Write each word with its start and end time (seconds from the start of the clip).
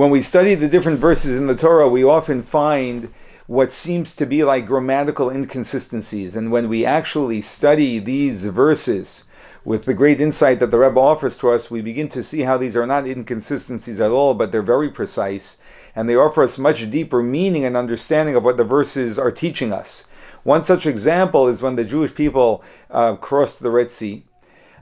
when 0.00 0.08
we 0.08 0.22
study 0.22 0.54
the 0.54 0.66
different 0.66 0.98
verses 0.98 1.36
in 1.36 1.46
the 1.46 1.54
Torah, 1.54 1.86
we 1.86 2.02
often 2.02 2.40
find 2.40 3.12
what 3.46 3.70
seems 3.70 4.16
to 4.16 4.24
be 4.24 4.42
like 4.42 4.64
grammatical 4.64 5.28
inconsistencies. 5.28 6.34
And 6.34 6.50
when 6.50 6.70
we 6.70 6.86
actually 6.86 7.42
study 7.42 7.98
these 7.98 8.46
verses 8.46 9.24
with 9.62 9.84
the 9.84 9.92
great 9.92 10.18
insight 10.18 10.58
that 10.60 10.70
the 10.70 10.78
Rebbe 10.78 10.98
offers 10.98 11.36
to 11.36 11.50
us, 11.50 11.70
we 11.70 11.82
begin 11.82 12.08
to 12.08 12.22
see 12.22 12.40
how 12.44 12.56
these 12.56 12.78
are 12.78 12.86
not 12.86 13.06
inconsistencies 13.06 14.00
at 14.00 14.10
all, 14.10 14.32
but 14.32 14.52
they're 14.52 14.62
very 14.62 14.88
precise, 14.88 15.58
and 15.94 16.08
they 16.08 16.16
offer 16.16 16.44
us 16.44 16.56
much 16.56 16.90
deeper 16.90 17.22
meaning 17.22 17.66
and 17.66 17.76
understanding 17.76 18.34
of 18.34 18.42
what 18.42 18.56
the 18.56 18.64
verses 18.64 19.18
are 19.18 19.30
teaching 19.30 19.70
us. 19.70 20.06
One 20.44 20.64
such 20.64 20.86
example 20.86 21.46
is 21.46 21.60
when 21.60 21.76
the 21.76 21.84
Jewish 21.84 22.14
people 22.14 22.64
uh, 22.90 23.16
crossed 23.16 23.60
the 23.60 23.70
Red 23.70 23.90
Sea. 23.90 24.24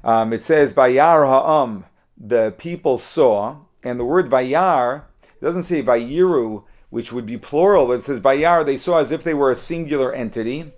Um, 0.05 0.33
it 0.33 0.45
says, 0.45 0.75
Vayar 0.75 1.27
ha'am, 1.27 1.87
the 2.17 2.55
people 2.57 2.99
saw, 2.99 3.57
and 3.83 3.99
the 3.99 4.05
word 4.05 4.31
Vayar 4.31 5.07
doesn't 5.41 5.65
say 5.65 5.83
Vayiru, 5.83 6.65
which 6.91 7.13
would 7.13 7.27
be 7.27 7.39
plural, 7.39 7.87
but 7.87 8.01
it 8.01 8.05
says 8.05 8.21
Vayar, 8.21 8.65
they 8.65 8.77
saw 8.77 8.99
as 8.99 9.11
if 9.11 9.23
they 9.23 9.35
were 9.35 9.51
a 9.51 9.57
singular 9.57 10.13
entity. 10.13 10.73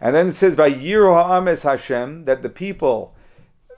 And 0.00 0.14
then 0.14 0.28
it 0.28 0.34
says 0.34 0.56
Vayiru 0.56 1.14
ha'ames 1.14 1.62
Hashem, 1.62 2.24
that 2.26 2.42
the 2.42 2.50
people 2.50 3.14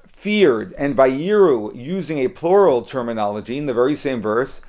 feared, 0.06 0.74
and 0.78 0.96
Vayiru, 0.96 1.74
using 1.74 2.18
a 2.18 2.28
plural 2.28 2.82
terminology 2.82 3.58
in 3.58 3.66
the 3.66 3.74
very 3.74 3.94
same 3.94 4.20
verse, 4.20 4.60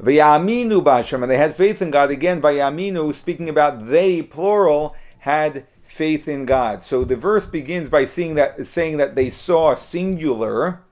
Vayaminu 0.00 0.82
b'Hashem, 0.84 1.22
and 1.22 1.30
they 1.30 1.38
had 1.38 1.56
faith 1.56 1.80
in 1.80 1.90
God. 1.90 2.10
Again, 2.10 2.42
Vayaminu, 2.42 3.14
speaking 3.14 3.48
about 3.48 3.86
they, 3.86 4.20
plural, 4.20 4.94
had 5.20 5.66
faith 5.82 6.28
in 6.28 6.44
God. 6.44 6.82
So 6.82 7.02
the 7.02 7.16
verse 7.16 7.46
begins 7.46 7.88
by 7.88 8.04
seeing 8.04 8.34
that, 8.34 8.66
saying 8.66 8.98
that 8.98 9.14
they 9.14 9.30
saw 9.30 9.74
singular, 9.74 10.82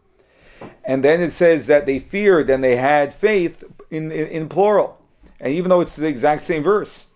and 0.84 1.02
then 1.02 1.20
it 1.20 1.30
says 1.30 1.66
that 1.66 1.86
they 1.86 1.98
feared 1.98 2.50
and 2.50 2.62
they 2.62 2.76
had 2.76 3.12
faith 3.12 3.64
in, 3.90 4.10
in, 4.12 4.28
in 4.28 4.48
plural. 4.48 5.00
And 5.40 5.52
even 5.52 5.70
though 5.70 5.80
it's 5.80 5.96
the 5.96 6.08
exact 6.08 6.42
same 6.42 6.62
verse. 6.62 7.08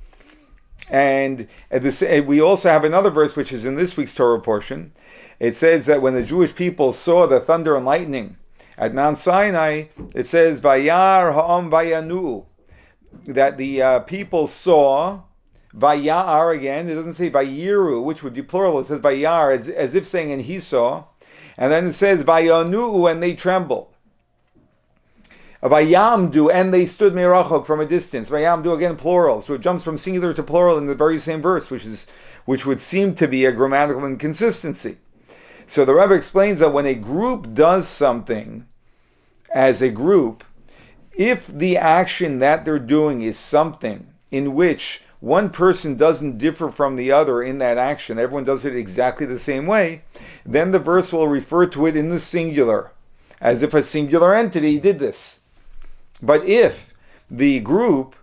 And 0.90 1.48
this, 1.70 2.02
we 2.02 2.40
also 2.40 2.70
have 2.70 2.84
another 2.84 3.10
verse 3.10 3.36
which 3.36 3.52
is 3.52 3.64
in 3.64 3.76
this 3.76 3.96
week's 3.96 4.14
Torah 4.14 4.40
portion. 4.40 4.92
It 5.38 5.54
says 5.54 5.86
that 5.86 6.02
when 6.02 6.14
the 6.14 6.22
Jewish 6.22 6.54
people 6.54 6.92
saw 6.92 7.26
the 7.26 7.40
thunder 7.40 7.76
and 7.76 7.84
lightning 7.84 8.36
at 8.76 8.94
Mount 8.94 9.18
Sinai, 9.18 9.84
it 10.14 10.26
says, 10.26 10.60
Vayar 10.60 11.34
ha'am 11.34 11.70
vayanu, 11.70 12.46
that 13.24 13.58
the 13.58 13.82
uh, 13.82 14.00
people 14.00 14.46
saw, 14.46 15.22
Vayar 15.74 16.56
again, 16.56 16.88
it 16.88 16.94
doesn't 16.94 17.14
say 17.14 17.30
Vayiru, 17.30 18.02
which 18.02 18.22
would 18.22 18.34
be 18.34 18.42
plural, 18.42 18.78
it 18.80 18.86
says 18.86 19.00
Vayar, 19.00 19.54
as, 19.54 19.68
as 19.68 19.94
if 19.94 20.06
saying, 20.06 20.32
and 20.32 20.42
he 20.42 20.58
saw. 20.58 21.04
And 21.58 21.72
then 21.72 21.88
it 21.88 21.92
says, 21.92 22.24
Vayanu, 22.24 23.10
and 23.10 23.22
they 23.22 23.34
trembled. 23.34 23.88
Vayamdu, 25.62 26.52
and 26.52 26.72
they 26.72 26.86
stood 26.86 27.12
merachok 27.12 27.66
from 27.66 27.80
a 27.80 27.86
distance. 27.86 28.30
Vayamdu 28.30 28.74
again 28.74 28.96
plural, 28.96 29.40
so 29.40 29.54
it 29.54 29.60
jumps 29.60 29.82
from 29.82 29.98
singular 29.98 30.32
to 30.32 30.42
plural 30.42 30.78
in 30.78 30.86
the 30.86 30.94
very 30.94 31.18
same 31.18 31.42
verse, 31.42 31.68
which 31.68 31.84
is 31.84 32.06
which 32.44 32.64
would 32.64 32.80
seem 32.80 33.14
to 33.16 33.26
be 33.26 33.44
a 33.44 33.52
grammatical 33.52 34.06
inconsistency. 34.06 34.98
So 35.66 35.84
the 35.84 35.94
Rebbe 35.94 36.14
explains 36.14 36.60
that 36.60 36.72
when 36.72 36.86
a 36.86 36.94
group 36.94 37.52
does 37.52 37.86
something 37.88 38.66
as 39.52 39.82
a 39.82 39.90
group, 39.90 40.44
if 41.12 41.48
the 41.48 41.76
action 41.76 42.38
that 42.38 42.64
they're 42.64 42.78
doing 42.78 43.20
is 43.20 43.36
something 43.36 44.06
in 44.30 44.54
which 44.54 45.02
one 45.20 45.50
person 45.50 45.96
doesn't 45.96 46.38
differ 46.38 46.70
from 46.70 46.96
the 46.96 47.10
other 47.10 47.42
in 47.42 47.58
that 47.58 47.76
action, 47.76 48.18
everyone 48.18 48.44
does 48.44 48.64
it 48.64 48.76
exactly 48.76 49.26
the 49.26 49.38
same 49.38 49.66
way, 49.66 50.02
then 50.46 50.70
the 50.70 50.78
verse 50.78 51.12
will 51.12 51.28
refer 51.28 51.66
to 51.66 51.86
it 51.86 51.96
in 51.96 52.08
the 52.08 52.20
singular, 52.20 52.92
as 53.40 53.62
if 53.62 53.74
a 53.74 53.82
singular 53.82 54.34
entity 54.34 54.78
did 54.78 54.98
this. 54.98 55.40
But 56.22 56.44
if 56.44 56.94
the 57.30 57.60
group 57.60 58.14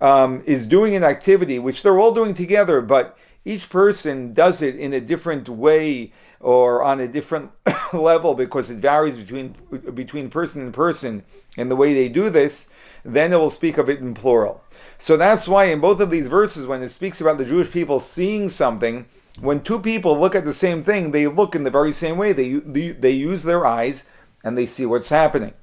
um, 0.00 0.42
is 0.46 0.66
doing 0.66 0.94
an 0.94 1.04
activity 1.04 1.58
which 1.58 1.82
they're 1.82 1.98
all 1.98 2.14
doing 2.14 2.34
together, 2.34 2.80
but 2.80 3.16
each 3.44 3.70
person 3.70 4.32
does 4.32 4.60
it 4.62 4.76
in 4.76 4.92
a 4.92 5.00
different 5.00 5.48
way 5.48 6.12
or 6.40 6.82
on 6.82 7.00
a 7.00 7.08
different 7.08 7.50
level 7.92 8.34
because 8.34 8.70
it 8.70 8.78
varies 8.78 9.16
between 9.16 9.54
between 9.94 10.30
person 10.30 10.62
and 10.62 10.74
person 10.74 11.22
in 11.56 11.68
the 11.68 11.76
way 11.76 11.92
they 11.92 12.08
do 12.08 12.30
this, 12.30 12.68
then 13.04 13.32
it 13.32 13.36
will 13.36 13.50
speak 13.50 13.78
of 13.78 13.88
it 13.88 14.00
in 14.00 14.14
plural. 14.14 14.62
So 14.98 15.16
that's 15.16 15.48
why 15.48 15.66
in 15.66 15.80
both 15.80 16.00
of 16.00 16.10
these 16.10 16.28
verses, 16.28 16.66
when 16.66 16.82
it 16.82 16.90
speaks 16.90 17.20
about 17.20 17.38
the 17.38 17.44
Jewish 17.44 17.70
people 17.70 18.00
seeing 18.00 18.48
something, 18.48 19.06
when 19.40 19.62
two 19.62 19.80
people 19.80 20.18
look 20.18 20.34
at 20.34 20.44
the 20.44 20.52
same 20.52 20.82
thing, 20.82 21.10
they 21.10 21.26
look 21.26 21.54
in 21.54 21.64
the 21.64 21.70
very 21.70 21.92
same 21.92 22.16
way. 22.16 22.32
They 22.32 22.54
they, 22.54 22.90
they 22.90 23.10
use 23.12 23.42
their 23.42 23.64
eyes 23.64 24.04
and 24.44 24.56
they 24.56 24.66
see 24.66 24.86
what's 24.86 25.08
happening. 25.08 25.54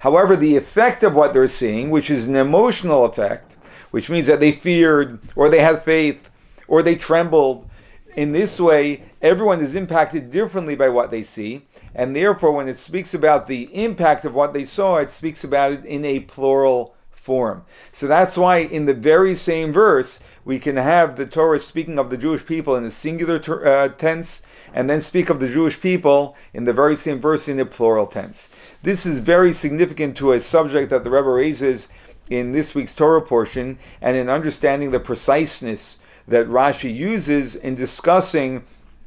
However, 0.00 0.36
the 0.36 0.56
effect 0.56 1.02
of 1.02 1.14
what 1.14 1.32
they're 1.32 1.48
seeing, 1.48 1.90
which 1.90 2.10
is 2.10 2.26
an 2.26 2.36
emotional 2.36 3.04
effect, 3.04 3.54
which 3.90 4.10
means 4.10 4.26
that 4.26 4.40
they 4.40 4.52
feared 4.52 5.20
or 5.36 5.48
they 5.48 5.60
had 5.60 5.82
faith 5.82 6.28
or 6.66 6.82
they 6.82 6.96
trembled, 6.96 7.68
in 8.14 8.32
this 8.32 8.60
way, 8.60 9.02
everyone 9.20 9.60
is 9.60 9.74
impacted 9.74 10.30
differently 10.30 10.76
by 10.76 10.88
what 10.88 11.10
they 11.10 11.22
see, 11.22 11.66
and 11.94 12.14
therefore, 12.14 12.52
when 12.52 12.68
it 12.68 12.78
speaks 12.78 13.14
about 13.14 13.46
the 13.46 13.64
impact 13.74 14.24
of 14.24 14.34
what 14.34 14.52
they 14.52 14.64
saw, 14.64 14.98
it 14.98 15.10
speaks 15.10 15.44
about 15.44 15.72
it 15.72 15.84
in 15.84 16.04
a 16.04 16.20
plural 16.20 16.94
form. 17.10 17.64
So 17.92 18.06
that's 18.06 18.36
why 18.36 18.58
in 18.58 18.86
the 18.86 18.94
very 18.94 19.34
same 19.34 19.72
verse, 19.72 20.18
we 20.44 20.58
can 20.58 20.76
have 20.76 21.16
the 21.16 21.24
Torah 21.24 21.60
speaking 21.60 21.98
of 21.98 22.10
the 22.10 22.18
Jewish 22.18 22.44
people 22.44 22.74
in 22.74 22.84
a 22.84 22.90
singular 22.90 23.40
uh, 23.64 23.88
tense, 23.88 24.42
and 24.74 24.90
then 24.90 25.00
speak 25.00 25.30
of 25.30 25.38
the 25.38 25.48
Jewish 25.48 25.80
people 25.80 26.36
in 26.52 26.64
the 26.64 26.72
very 26.72 26.96
same 26.96 27.20
verse 27.20 27.46
in 27.46 27.60
a 27.60 27.66
plural 27.66 28.06
tense. 28.06 28.50
This 28.82 29.06
is 29.06 29.20
very 29.20 29.52
significant 29.52 30.16
to 30.16 30.32
a 30.32 30.40
subject 30.40 30.90
that 30.90 31.04
the 31.04 31.10
Rebbe 31.10 31.28
raises 31.28 31.88
in 32.28 32.52
this 32.52 32.74
week's 32.74 32.94
Torah 32.94 33.22
portion, 33.22 33.78
and 34.00 34.16
in 34.16 34.28
understanding 34.28 34.90
the 34.90 35.00
preciseness 35.00 35.98
that 36.28 36.46
Rashi 36.46 36.94
uses 36.94 37.54
in 37.54 37.74
discussing 37.74 38.64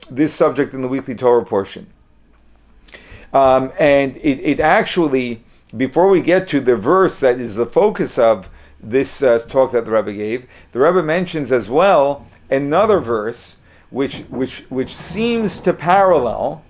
this 0.10 0.34
subject 0.34 0.74
in 0.74 0.82
the 0.82 0.88
weekly 0.88 1.16
Torah 1.16 1.46
portion. 1.46 1.88
Um, 3.34 3.72
and 3.80 4.18
it, 4.18 4.40
it 4.40 4.60
actually 4.60 5.44
before 5.76 6.08
we 6.08 6.22
get 6.22 6.48
to 6.50 6.62
the 6.62 6.76
verse 6.76 7.20
that 7.20 7.40
is 7.40 7.56
the 7.56 7.66
focus 7.66 8.18
of 8.18 8.50
this 8.82 9.22
uh, 9.22 9.40
talk 9.40 9.72
that 9.72 9.86
the 9.86 9.92
Rebbe 9.92 10.14
gave, 10.14 10.48
the 10.72 10.80
Rebbe 10.80 11.04
mentions 11.04 11.52
as 11.52 11.70
well 11.70 12.26
another 12.50 13.00
verse 13.00 13.58
which 13.90 14.20
which 14.24 14.62
which 14.70 14.94
seems 14.94 15.60
to 15.62 15.74
parallel, 15.74 16.64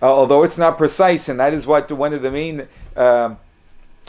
uh, 0.00 0.06
although 0.06 0.42
it's 0.42 0.58
not 0.58 0.78
precise, 0.78 1.28
and 1.28 1.38
that 1.38 1.52
is 1.52 1.66
what 1.66 1.90
one 1.92 2.12
of 2.12 2.22
the 2.22 2.30
main 2.30 2.66
uh, 2.96 3.34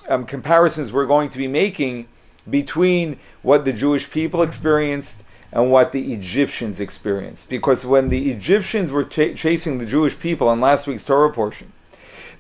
um, 0.08 0.26
comparisons 0.26 0.92
we're 0.92 1.06
going 1.06 1.30
to 1.30 1.38
be 1.38 1.48
making 1.48 2.08
between 2.50 3.20
what 3.42 3.66
the 3.66 3.74
Jewish 3.74 4.10
people 4.10 4.42
experienced 4.42 5.23
and 5.54 5.70
what 5.70 5.92
the 5.92 6.12
Egyptians 6.12 6.80
experienced. 6.80 7.48
Because 7.48 7.86
when 7.86 8.10
the 8.10 8.32
Egyptians 8.32 8.92
were 8.92 9.04
ch- 9.04 9.36
chasing 9.36 9.78
the 9.78 9.86
Jewish 9.86 10.20
people 10.20 10.52
in 10.52 10.60
last 10.60 10.88
week's 10.88 11.06
Torah 11.06 11.32
portion, 11.32 11.72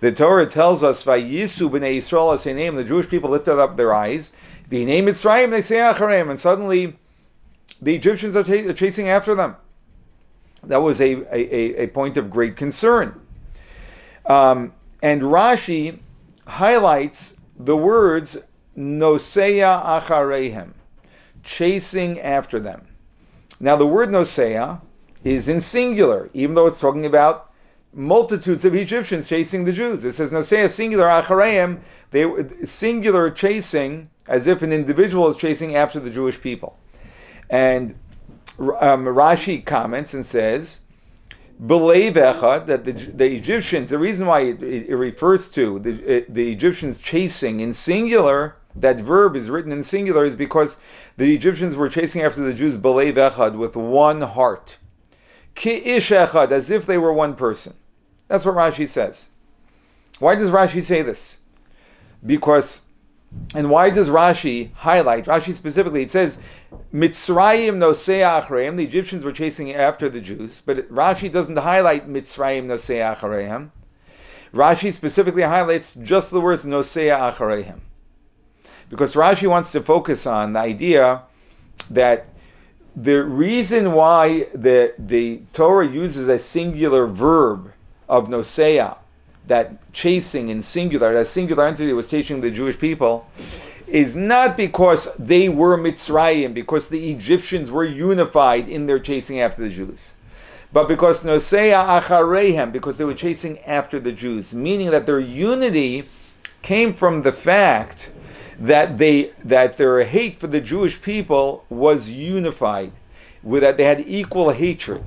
the 0.01 0.12
Torah 0.12 0.47
tells 0.47 0.84
us, 0.84 1.06
"Vayisu 1.06 1.69
b'nei 1.69 1.97
Yisrael 1.97 2.56
name." 2.56 2.75
The 2.75 2.84
Jewish 2.84 3.07
people 3.07 3.29
lifted 3.29 3.59
up 3.59 3.78
their 3.78 3.94
eyes. 3.94 4.34
B'nei 4.69 5.03
Mitzrayim 5.03 5.51
they 5.51 5.62
say 5.62 5.78
acharem, 5.78 6.29
and 6.29 6.40
suddenly 6.40 6.97
the 7.79 7.96
Egyptians 7.96 8.35
are, 8.35 8.44
ch- 8.44 8.75
chasing 8.75 9.07
after 9.07 9.35
them. 9.35 9.57
That 10.63 10.81
was 10.81 11.00
a, 11.00 11.24
a, 11.31 11.84
a 11.84 11.88
point 11.88 12.18
of 12.18 12.31
great 12.31 12.57
concern. 12.57 13.22
Um, 14.25 14.74
and 15.03 15.22
Rashi 15.22 16.00
highlights 16.47 17.35
the 17.56 17.78
words 17.78 18.40
"noseya 18.75 20.01
acharehem," 20.01 20.72
chasing 21.44 22.19
after 22.19 22.59
them. 22.59 22.88
Now, 23.63 23.78
the 23.78 23.88
word 23.88 24.09
"noseya" 24.09 24.81
is 25.24 25.47
in 25.47 25.62
singular, 25.62 26.29
even 26.34 26.53
though 26.53 26.68
it's 26.68 26.81
talking 26.81 27.06
about 27.06 27.50
multitudes 27.94 28.66
of 28.66 28.75
Egyptians 28.75 29.29
chasing 29.29 29.63
the 29.63 29.72
Jews. 29.72 30.03
It 30.03 30.16
says, 30.16 30.34
Nasea 30.34 30.69
singular 30.69 31.06
achareim, 31.06 31.79
they 32.12 32.25
singular 32.66 33.31
chasing, 33.31 34.09
as 34.28 34.47
if 34.47 34.63
an 34.63 34.74
individual 34.74 35.30
is 35.30 35.38
chasing 35.38 35.77
after 35.77 36.01
the 36.01 36.10
Jewish 36.10 36.42
people. 36.42 36.77
And 37.50 37.95
um, 38.60 39.06
Rashi 39.06 39.63
comments 39.65 40.13
and 40.13 40.25
says, 40.25 40.81
Believe 41.65 42.15
that 42.15 42.68
the, 42.68 42.92
the 42.92 43.33
Egyptians, 43.33 43.92
the 43.92 43.98
reason 43.98 44.27
why 44.27 44.42
it, 44.42 44.62
it 44.62 44.95
refers 44.98 45.50
to 45.51 45.80
the, 45.80 46.25
the 46.27 46.51
Egyptians 46.51 47.00
chasing 47.00 47.62
in 47.62 47.71
singular, 47.71 48.57
that 48.75 48.98
verb 48.98 49.36
is 49.36 49.50
written 49.50 49.72
in 49.72 49.84
singular, 49.84 50.25
is 50.25 50.36
because 50.36 50.80
the 51.18 51.34
Egyptians 51.34 51.75
were 51.75 51.90
chasing 51.90 52.22
after 52.22 52.42
the 52.42 52.54
Jews, 52.54 52.78
Believe 52.78 53.18
with 53.56 53.75
one 53.75 54.22
heart. 54.22 54.78
Ki 55.56 55.72
ish 55.86 56.10
echad, 56.10 56.52
as 56.52 56.72
if 56.72 56.86
they 56.86 56.98
were 56.98 57.14
one 57.14 57.36
person. 57.36 57.75
That's 58.28 58.46
what 58.46 58.56
Rashi 58.56 58.88
says. 58.88 59.30
Why 60.20 60.36
does 60.36 60.50
Rashi 60.50 60.84
say 60.84 61.02
this? 61.02 61.40
Because, 62.25 62.84
and 63.54 63.70
why 63.70 63.90
does 63.90 64.10
Rashi 64.10 64.74
highlight, 64.74 65.25
Rashi 65.25 65.54
specifically, 65.54 66.04
it 66.04 66.10
says, 66.10 66.40
Mitzrayim 66.94 67.78
nosea 67.78 68.42
achreim, 68.42 68.78
the 68.78 68.86
Egyptians 68.86 69.24
were 69.24 69.31
chasing 69.31 69.74
after 69.74 70.10
the 70.10 70.22
Jews, 70.22 70.62
but 70.66 70.90
Rashi 70.90 71.31
doesn't 71.31 71.58
highlight 71.58 72.08
Mitzrayim 72.08 72.66
nosea 72.66 73.16
achreim. 73.16 73.72
Rashi 74.54 74.94
specifically 74.94 75.42
highlights 75.42 75.96
just 75.96 76.31
the 76.31 76.40
words 76.42 76.66
nosea 76.66 77.34
achareim. 77.34 77.80
Because 78.94 79.16
Rashi 79.16 79.48
wants 79.48 79.72
to 79.72 79.81
focus 79.81 80.28
on 80.28 80.54
the 80.54 80.60
idea 80.60 81.24
that 81.90 82.28
the 82.95 83.24
reason 83.24 83.94
why 83.94 84.45
the, 84.54 84.94
the 85.00 85.42
Torah 85.51 85.88
uses 85.88 86.28
a 86.28 86.38
singular 86.38 87.07
verb 87.07 87.74
of 88.07 88.28
nosea, 88.28 88.98
that 89.48 89.92
chasing 89.94 90.50
in 90.50 90.62
singular, 90.62 91.12
that 91.16 91.28
singular 91.28 91.66
entity 91.66 91.92
was 91.92 92.07
chasing 92.07 92.42
the 92.42 92.51
Jewish 92.51 92.78
people, 92.78 93.28
is 93.88 94.16
not 94.16 94.56
because 94.56 95.12
they 95.16 95.50
were 95.50 95.75
Mitzrayim, 95.75 96.54
because 96.54 96.89
the 96.89 97.12
Egyptians 97.12 97.72
were 97.72 97.84
unified 97.84 98.69
in 98.69 98.86
their 98.86 99.00
chasing 99.00 99.39
after 99.39 99.63
the 99.63 99.69
Jews, 99.72 100.13
but 100.72 100.88
because 100.88 101.25
nosea 101.25 102.00
acharehem, 102.00 102.72
because 102.72 103.00
they 103.00 103.06
were 103.06 103.16
chasing 103.16 103.57
after 103.62 104.00
the 104.00 104.12
Jews, 104.12 104.54
meaning 104.54 104.92
that 104.92 105.07
their 105.07 105.19
unity 105.19 106.04
came 106.62 106.94
from 106.94 107.24
the 107.24 107.31
fact 107.31 108.12
that 108.63 108.98
they 108.98 109.33
that 109.44 109.75
their 109.75 110.06
hate 110.06 110.38
for 110.38 110.48
the 110.48 110.62
Jewish 110.62 111.01
people 111.01 111.65
was 111.69 112.10
unified, 112.10 112.94
with 113.44 113.62
that 113.62 113.75
they 113.75 113.83
had 113.83 114.06
equal 114.07 114.51
hatred. 114.51 115.04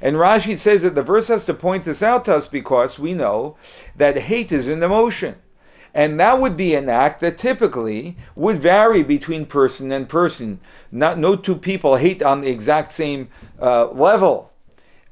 And 0.00 0.16
Rashi 0.16 0.56
says 0.56 0.80
that 0.80 0.94
the 0.94 1.02
verse 1.02 1.28
has 1.28 1.44
to 1.44 1.54
point 1.54 1.84
this 1.84 2.02
out 2.02 2.24
to 2.24 2.34
us 2.34 2.48
because 2.48 2.98
we 2.98 3.12
know 3.12 3.56
that 3.94 4.16
hate 4.16 4.50
is 4.50 4.68
an 4.68 4.82
emotion. 4.82 5.36
And 5.94 6.18
that 6.18 6.40
would 6.40 6.56
be 6.56 6.74
an 6.74 6.88
act 6.88 7.20
that 7.20 7.36
typically 7.36 8.16
would 8.34 8.62
vary 8.62 9.02
between 9.02 9.44
person 9.44 9.92
and 9.92 10.08
person. 10.08 10.58
Not 10.90 11.18
no 11.18 11.36
two 11.36 11.56
people 11.56 11.96
hate 11.96 12.22
on 12.22 12.40
the 12.40 12.48
exact 12.48 12.90
same 12.90 13.28
uh, 13.60 13.90
level. 13.90 14.50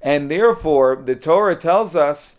And 0.01 0.31
therefore, 0.31 0.97
the 0.97 1.15
Torah 1.15 1.57
tells 1.57 1.95
us 1.95 2.37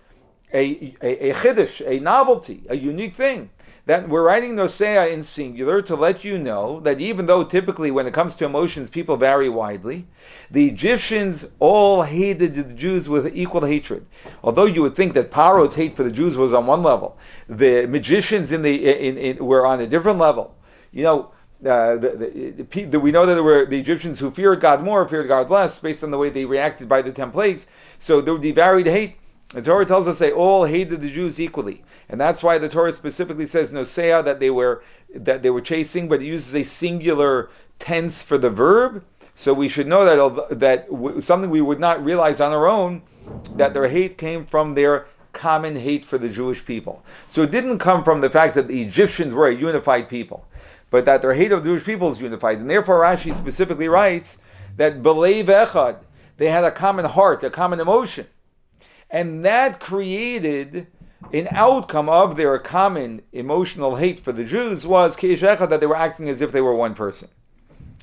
a, 0.51 0.95
a, 1.03 1.29
a 1.29 1.33
chiddush, 1.35 1.85
a 1.85 2.00
novelty, 2.00 2.63
a 2.68 2.75
unique 2.75 3.13
thing 3.13 3.51
that 3.91 4.07
we're 4.07 4.23
writing 4.23 4.55
Nosea 4.55 5.11
in 5.11 5.21
singular 5.21 5.81
to 5.81 5.97
let 5.97 6.23
you 6.23 6.38
know 6.38 6.79
that 6.79 7.01
even 7.01 7.25
though 7.25 7.43
typically 7.43 7.91
when 7.91 8.07
it 8.07 8.13
comes 8.13 8.38
to 8.38 8.45
emotions 8.45 8.89
people 8.89 9.17
vary 9.17 9.49
widely, 9.49 10.07
the 10.49 10.69
Egyptians 10.69 11.49
all 11.59 12.03
hated 12.03 12.53
the 12.53 12.73
Jews 12.73 13.09
with 13.09 13.35
equal 13.35 13.65
hatred. 13.65 14.05
Although 14.45 14.63
you 14.63 14.81
would 14.81 14.95
think 14.95 15.13
that 15.15 15.29
Paro's 15.29 15.75
hate 15.75 15.97
for 15.97 16.03
the 16.03 16.11
Jews 16.11 16.38
was 16.38 16.53
on 16.53 16.67
one 16.67 16.83
level, 16.83 17.17
the 17.49 17.85
magicians 17.85 18.53
in 18.53 18.61
the 18.61 18.75
in, 19.07 19.17
in, 19.17 19.45
were 19.45 19.65
on 19.65 19.81
a 19.81 19.88
different 19.88 20.19
level. 20.19 20.55
You 20.94 21.03
know. 21.03 21.31
Uh, 21.63 21.95
the, 21.95 22.65
the, 22.71 22.85
the, 22.85 22.99
we 22.99 23.11
know 23.11 23.23
that 23.23 23.35
there 23.35 23.44
were 23.44 23.67
the 23.67 23.79
Egyptians 23.79 24.17
who 24.19 24.31
feared 24.31 24.59
God 24.59 24.81
more, 24.81 25.07
feared 25.07 25.27
God 25.27 25.47
less, 25.51 25.79
based 25.79 26.03
on 26.03 26.09
the 26.09 26.17
way 26.17 26.31
they 26.31 26.44
reacted 26.44 26.89
by 26.89 27.03
the 27.03 27.11
ten 27.11 27.29
plagues. 27.29 27.67
So 27.99 28.19
there 28.19 28.33
would 28.33 28.41
be 28.41 28.51
varied 28.51 28.87
hate. 28.87 29.17
The 29.49 29.61
Torah 29.61 29.85
tells 29.85 30.07
us 30.07 30.17
they 30.17 30.31
all 30.31 30.63
hated 30.63 31.01
the 31.01 31.11
Jews 31.11 31.39
equally, 31.39 31.83
and 32.11 32.19
that's 32.19 32.43
why 32.43 32.57
the 32.57 32.67
Torah 32.67 32.91
specifically 32.91 33.45
says 33.45 33.71
nosea 33.71 34.23
that 34.23 34.41
they 34.41 34.49
were 34.49 34.83
that 35.15 35.43
they 35.43 35.49
were 35.49 35.61
chasing, 35.61 36.09
but 36.09 36.21
it 36.21 36.25
uses 36.25 36.53
a 36.53 36.63
singular 36.63 37.49
tense 37.79 38.21
for 38.21 38.37
the 38.37 38.49
verb. 38.49 39.05
So 39.33 39.53
we 39.53 39.69
should 39.69 39.87
know 39.87 40.03
that 40.03 40.59
that 40.59 41.23
something 41.23 41.49
we 41.49 41.61
would 41.61 41.79
not 41.79 42.03
realize 42.03 42.41
on 42.41 42.51
our 42.51 42.67
own 42.67 43.03
that 43.55 43.73
their 43.73 43.87
hate 43.87 44.17
came 44.17 44.45
from 44.45 44.75
their 44.75 45.07
common 45.31 45.77
hate 45.77 46.03
for 46.03 46.17
the 46.17 46.27
Jewish 46.27 46.65
people. 46.65 47.01
So 47.29 47.43
it 47.43 47.51
didn't 47.51 47.79
come 47.79 48.03
from 48.03 48.19
the 48.19 48.29
fact 48.29 48.55
that 48.55 48.67
the 48.67 48.81
Egyptians 48.81 49.33
were 49.33 49.47
a 49.47 49.55
unified 49.55 50.09
people, 50.09 50.45
but 50.89 51.05
that 51.05 51.21
their 51.21 51.33
hate 51.33 51.53
of 51.53 51.63
the 51.63 51.69
Jewish 51.69 51.85
people 51.85 52.11
is 52.11 52.19
unified. 52.19 52.57
And 52.57 52.69
therefore 52.69 53.01
Rashi 53.01 53.33
specifically 53.33 53.87
writes 53.87 54.37
that 54.75 55.01
belev 55.01 55.45
echad, 55.45 55.99
they 56.35 56.47
had 56.47 56.65
a 56.65 56.71
common 56.71 57.05
heart, 57.05 57.41
a 57.45 57.49
common 57.49 57.79
emotion. 57.79 58.27
And 59.09 59.45
that 59.45 59.79
created 59.79 60.87
an 61.33 61.47
outcome 61.51 62.09
of 62.09 62.35
their 62.35 62.57
common 62.59 63.21
emotional 63.31 63.95
hate 63.95 64.19
for 64.19 64.31
the 64.31 64.44
Jews 64.44 64.85
was 64.85 65.15
that 65.15 65.77
they 65.79 65.85
were 65.85 65.95
acting 65.95 66.27
as 66.29 66.41
if 66.41 66.51
they 66.51 66.62
were 66.62 66.75
one 66.75 66.94
person. 66.94 67.29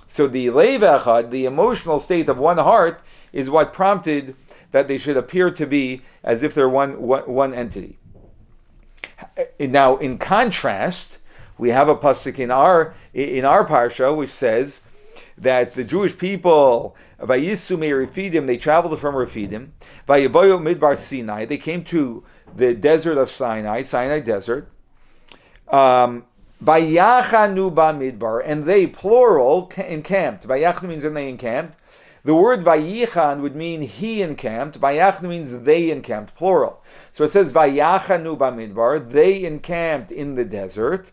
So 0.07 0.27
the 0.27 0.47
levechad, 0.47 1.31
the 1.31 1.45
emotional 1.45 2.01
state 2.01 2.29
of 2.29 2.39
one 2.39 2.59
heart, 2.59 3.03
is 3.33 3.51
what 3.51 3.73
prompted 3.73 4.35
that 4.71 4.89
they 4.89 4.99
should 4.99 5.17
appear 5.17 5.51
to 5.51 5.67
be 5.67 6.03
as 6.23 6.43
if 6.43 6.55
they're 6.55 6.69
one, 6.69 7.01
one, 7.01 7.23
one 7.25 7.55
entity. 7.55 7.99
Now, 9.61 9.97
in 9.97 10.19
contrast, 10.19 11.19
we 11.59 11.71
have 11.71 11.89
a 11.89 11.97
pasuk 11.97 12.39
in 12.39 12.51
our 12.51 12.95
in 13.13 13.45
our 13.45 13.67
parsha 13.67 14.17
which 14.17 14.31
says 14.31 14.83
that 15.37 15.75
the 15.75 15.85
Jewish 15.85 16.17
people 16.17 16.97
Vayisu 17.21 17.79
Refidim, 17.79 18.47
they 18.47 18.57
traveled 18.57 18.99
from 19.01 19.15
Refidim. 19.15 19.71
Vayivoyo 20.07 20.61
Midbar 20.61 20.97
Sinai, 20.97 21.45
they 21.45 21.59
came 21.59 21.83
to 21.85 22.23
the 22.55 22.75
desert 22.75 23.19
of 23.19 23.31
Sinai, 23.31 23.83
Sinai 23.83 24.21
desert. 24.21 24.71
Um, 25.69 26.25
Vayachanu 26.63 27.73
Midbar, 27.73 28.43
and 28.45 28.65
they, 28.65 28.87
plural, 28.87 29.71
encamped. 29.77 30.47
Vayachnu 30.47 30.89
means 30.89 31.05
and 31.05 31.17
they 31.17 31.29
encamped. 31.29 31.79
The 32.25 32.35
word 32.35 32.61
Vayichan 32.61 33.41
would 33.43 33.55
mean 33.55 33.83
he 33.83 34.23
encamped. 34.23 34.81
Vayachnu 34.81 35.23
means 35.23 35.63
they 35.63 35.91
encamped, 35.91 36.35
plural. 36.35 36.83
So 37.13 37.25
it 37.25 37.29
says 37.29 37.53
Vayachanu 37.53 38.37
Midbar, 38.37 39.09
they 39.09 39.45
encamped 39.45 40.11
in 40.11 40.35
the 40.35 40.45
desert. 40.45 41.13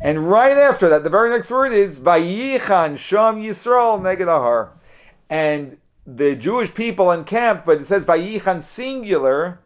And 0.00 0.30
right 0.30 0.56
after 0.56 0.88
that, 0.88 1.02
the 1.02 1.10
very 1.10 1.30
next 1.30 1.50
word 1.50 1.72
is 1.72 1.98
Vayichan 1.98 2.98
Sham 2.98 3.42
Yisrael 3.42 4.00
Neged 4.00 4.70
and 5.28 5.78
the 6.06 6.36
Jewish 6.36 6.72
people 6.72 7.10
encamped, 7.10 7.64
but 7.64 7.80
it 7.80 7.86
says 7.86 8.06
Vayichan 8.06 8.62
singular, 8.62 9.60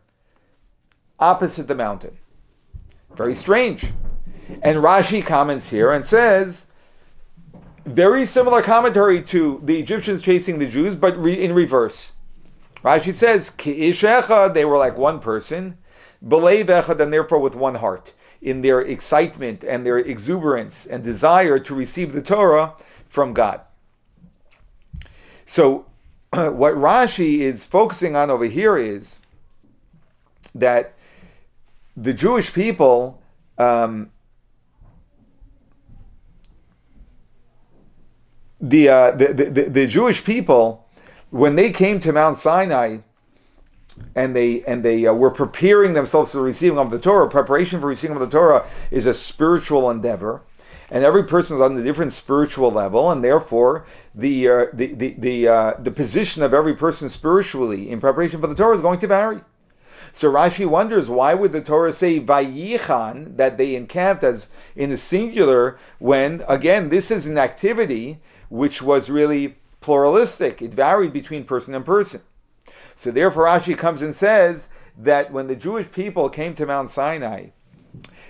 opposite 1.20 1.68
the 1.68 1.74
mountain. 1.74 2.16
Very 3.14 3.34
strange. 3.34 3.92
And 4.62 4.78
Rashi 4.78 5.24
comments 5.24 5.70
here 5.70 5.92
and 5.92 6.04
says, 6.04 6.66
very 7.84 8.24
similar 8.24 8.62
commentary 8.62 9.22
to 9.24 9.60
the 9.64 9.78
Egyptians 9.78 10.22
chasing 10.22 10.58
the 10.58 10.66
Jews, 10.66 10.96
but 10.96 11.16
re- 11.16 11.42
in 11.42 11.54
reverse. 11.54 12.12
Rashi 12.84 13.12
says, 13.12 13.50
Ki'ishecha, 13.50 14.52
they 14.54 14.64
were 14.64 14.78
like 14.78 14.96
one 14.96 15.20
person, 15.20 15.76
Belev 16.24 16.66
echad, 16.66 17.00
and 17.00 17.12
therefore 17.12 17.38
with 17.38 17.54
one 17.54 17.76
heart, 17.76 18.12
in 18.40 18.62
their 18.62 18.80
excitement 18.80 19.64
and 19.64 19.84
their 19.84 19.98
exuberance 19.98 20.86
and 20.86 21.04
desire 21.04 21.58
to 21.58 21.74
receive 21.74 22.12
the 22.12 22.22
Torah 22.22 22.74
from 23.06 23.34
God. 23.34 23.60
So, 25.44 25.86
what 26.30 26.74
Rashi 26.74 27.38
is 27.38 27.66
focusing 27.66 28.16
on 28.16 28.30
over 28.30 28.44
here 28.44 28.76
is 28.76 29.18
that 30.54 30.94
the 31.96 32.14
Jewish 32.14 32.52
people 32.52 33.22
um, 33.58 34.10
the, 38.60 38.88
uh, 38.88 39.10
the, 39.12 39.32
the, 39.32 39.62
the 39.64 39.86
Jewish 39.86 40.24
people 40.24 40.86
when 41.30 41.56
they 41.56 41.70
came 41.70 42.00
to 42.00 42.12
Mount 42.12 42.36
Sinai 42.36 42.98
and 44.14 44.34
they 44.34 44.62
and 44.64 44.82
they 44.82 45.06
uh, 45.06 45.12
were 45.12 45.30
preparing 45.30 45.92
themselves 45.92 46.32
for 46.32 46.40
receiving 46.40 46.78
of 46.78 46.90
the 46.90 46.98
Torah. 46.98 47.28
Preparation 47.28 47.80
for 47.80 47.86
receiving 47.86 48.16
of 48.16 48.22
the 48.22 48.30
Torah 48.30 48.66
is 48.90 49.04
a 49.04 49.12
spiritual 49.12 49.90
endeavor 49.90 50.42
and 50.90 51.04
every 51.04 51.22
person 51.22 51.56
is 51.56 51.60
on 51.60 51.76
a 51.78 51.82
different 51.82 52.12
spiritual 52.12 52.70
level, 52.70 53.10
and 53.10 53.22
therefore 53.22 53.86
the 54.14 54.48
uh, 54.48 54.66
the 54.72 54.94
the 54.94 55.14
the, 55.18 55.48
uh, 55.48 55.74
the 55.78 55.90
position 55.90 56.42
of 56.42 56.52
every 56.52 56.74
person 56.74 57.08
spiritually 57.08 57.90
in 57.90 58.00
preparation 58.00 58.40
for 58.40 58.48
the 58.48 58.54
Torah 58.54 58.74
is 58.74 58.82
going 58.82 58.98
to 59.00 59.06
vary. 59.06 59.40
So 60.12 60.30
Rashi 60.32 60.66
wonders 60.66 61.08
why 61.08 61.34
would 61.34 61.52
the 61.52 61.60
Torah 61.60 61.92
say 61.92 62.20
vayichan 62.20 63.36
that 63.36 63.56
they 63.56 63.74
encamped 63.74 64.24
as 64.24 64.48
in 64.74 64.90
the 64.90 64.96
singular 64.96 65.78
when 65.98 66.42
again 66.48 66.88
this 66.88 67.10
is 67.10 67.26
an 67.26 67.38
activity 67.38 68.20
which 68.48 68.82
was 68.82 69.10
really 69.10 69.56
pluralistic. 69.80 70.60
It 70.60 70.74
varied 70.74 71.12
between 71.12 71.44
person 71.44 71.74
and 71.74 71.84
person. 71.84 72.20
So 72.94 73.10
therefore 73.10 73.46
Rashi 73.46 73.76
comes 73.76 74.02
and 74.02 74.14
says 74.14 74.68
that 74.96 75.32
when 75.32 75.46
the 75.46 75.56
Jewish 75.56 75.90
people 75.90 76.28
came 76.28 76.54
to 76.54 76.66
Mount 76.66 76.90
Sinai, 76.90 77.48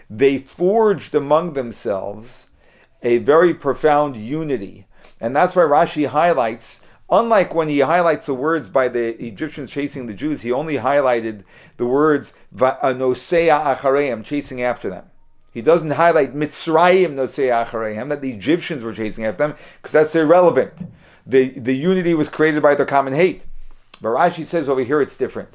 they 0.08 0.38
forged 0.38 1.14
among 1.14 1.52
themselves 1.52 2.48
a 3.02 3.18
very 3.18 3.54
profound 3.54 4.16
unity. 4.16 4.86
And 5.20 5.34
that's 5.34 5.56
why 5.56 5.62
Rashi 5.62 6.06
highlights, 6.06 6.82
unlike 7.10 7.54
when 7.54 7.68
he 7.68 7.80
highlights 7.80 8.26
the 8.26 8.34
words 8.34 8.68
by 8.68 8.88
the 8.88 9.20
Egyptians 9.24 9.70
chasing 9.70 10.06
the 10.06 10.14
Jews, 10.14 10.42
he 10.42 10.52
only 10.52 10.76
highlighted 10.76 11.44
the 11.76 11.86
words 11.86 12.34
uh, 12.60 12.74
nosea 12.94 13.76
achareim, 13.76 14.24
chasing 14.24 14.62
after 14.62 14.88
them. 14.88 15.10
He 15.52 15.62
doesn't 15.62 15.90
highlight 15.90 16.34
Mitzrayim 16.34 17.14
nosea 17.14 17.66
achareim, 17.66 18.08
that 18.08 18.20
the 18.20 18.32
Egyptians 18.32 18.82
were 18.82 18.92
chasing 18.92 19.24
after 19.24 19.38
them, 19.48 19.56
because 19.76 19.92
that's 19.92 20.14
irrelevant. 20.14 20.72
The, 21.26 21.50
the 21.50 21.76
unity 21.76 22.14
was 22.14 22.28
created 22.28 22.62
by 22.62 22.74
their 22.74 22.86
common 22.86 23.14
hate. 23.14 23.42
But 24.00 24.10
Rashi 24.10 24.46
says 24.46 24.68
over 24.68 24.82
here 24.82 25.02
it's 25.02 25.16
different. 25.16 25.50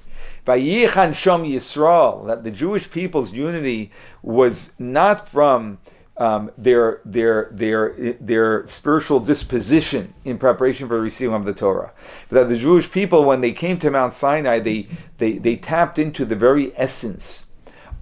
Vayichan 0.46 1.12
Shom 1.12 1.50
Yisrael, 1.50 2.28
that 2.28 2.44
the 2.44 2.52
Jewish 2.52 2.92
people's 2.92 3.34
unity 3.34 3.92
was 4.22 4.74
not 4.78 5.28
from 5.28 5.80
um, 6.18 6.52
their 6.58 7.02
their 7.04 7.50
their 7.52 7.94
their 8.20 8.66
spiritual 8.68 9.20
disposition 9.20 10.14
in 10.24 10.38
preparation 10.38 10.88
for 10.88 11.00
receiving 11.00 11.36
of 11.36 11.46
the 11.46 11.54
Torah. 11.54 11.92
That 12.30 12.50
the 12.50 12.58
Jewish 12.58 12.92
people, 12.92 13.26
when 13.26 13.42
they 13.42 13.52
came 13.52 13.78
to 13.80 13.92
Mount 13.92 14.14
Sinai, 14.14 14.60
they 14.60 14.88
they 15.18 15.38
they 15.38 15.56
tapped 15.56 16.00
into 16.00 16.26
the 16.26 16.36
very 16.36 16.72
essence 16.78 17.48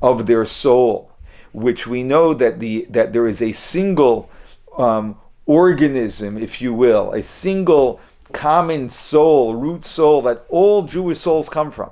of 0.01 0.27
their 0.27 0.45
soul, 0.45 1.11
which 1.53 1.87
we 1.87 2.03
know 2.03 2.33
that 2.33 2.59
the 2.59 2.85
that 2.89 3.13
there 3.13 3.27
is 3.27 3.41
a 3.41 3.51
single 3.51 4.29
um, 4.77 5.17
organism, 5.45 6.37
if 6.37 6.61
you 6.61 6.73
will, 6.73 7.11
a 7.13 7.23
single 7.23 7.99
common 8.31 8.89
soul, 8.89 9.55
root 9.55 9.85
soul 9.85 10.21
that 10.23 10.45
all 10.49 10.83
Jewish 10.83 11.19
souls 11.19 11.49
come 11.49 11.71
from. 11.71 11.91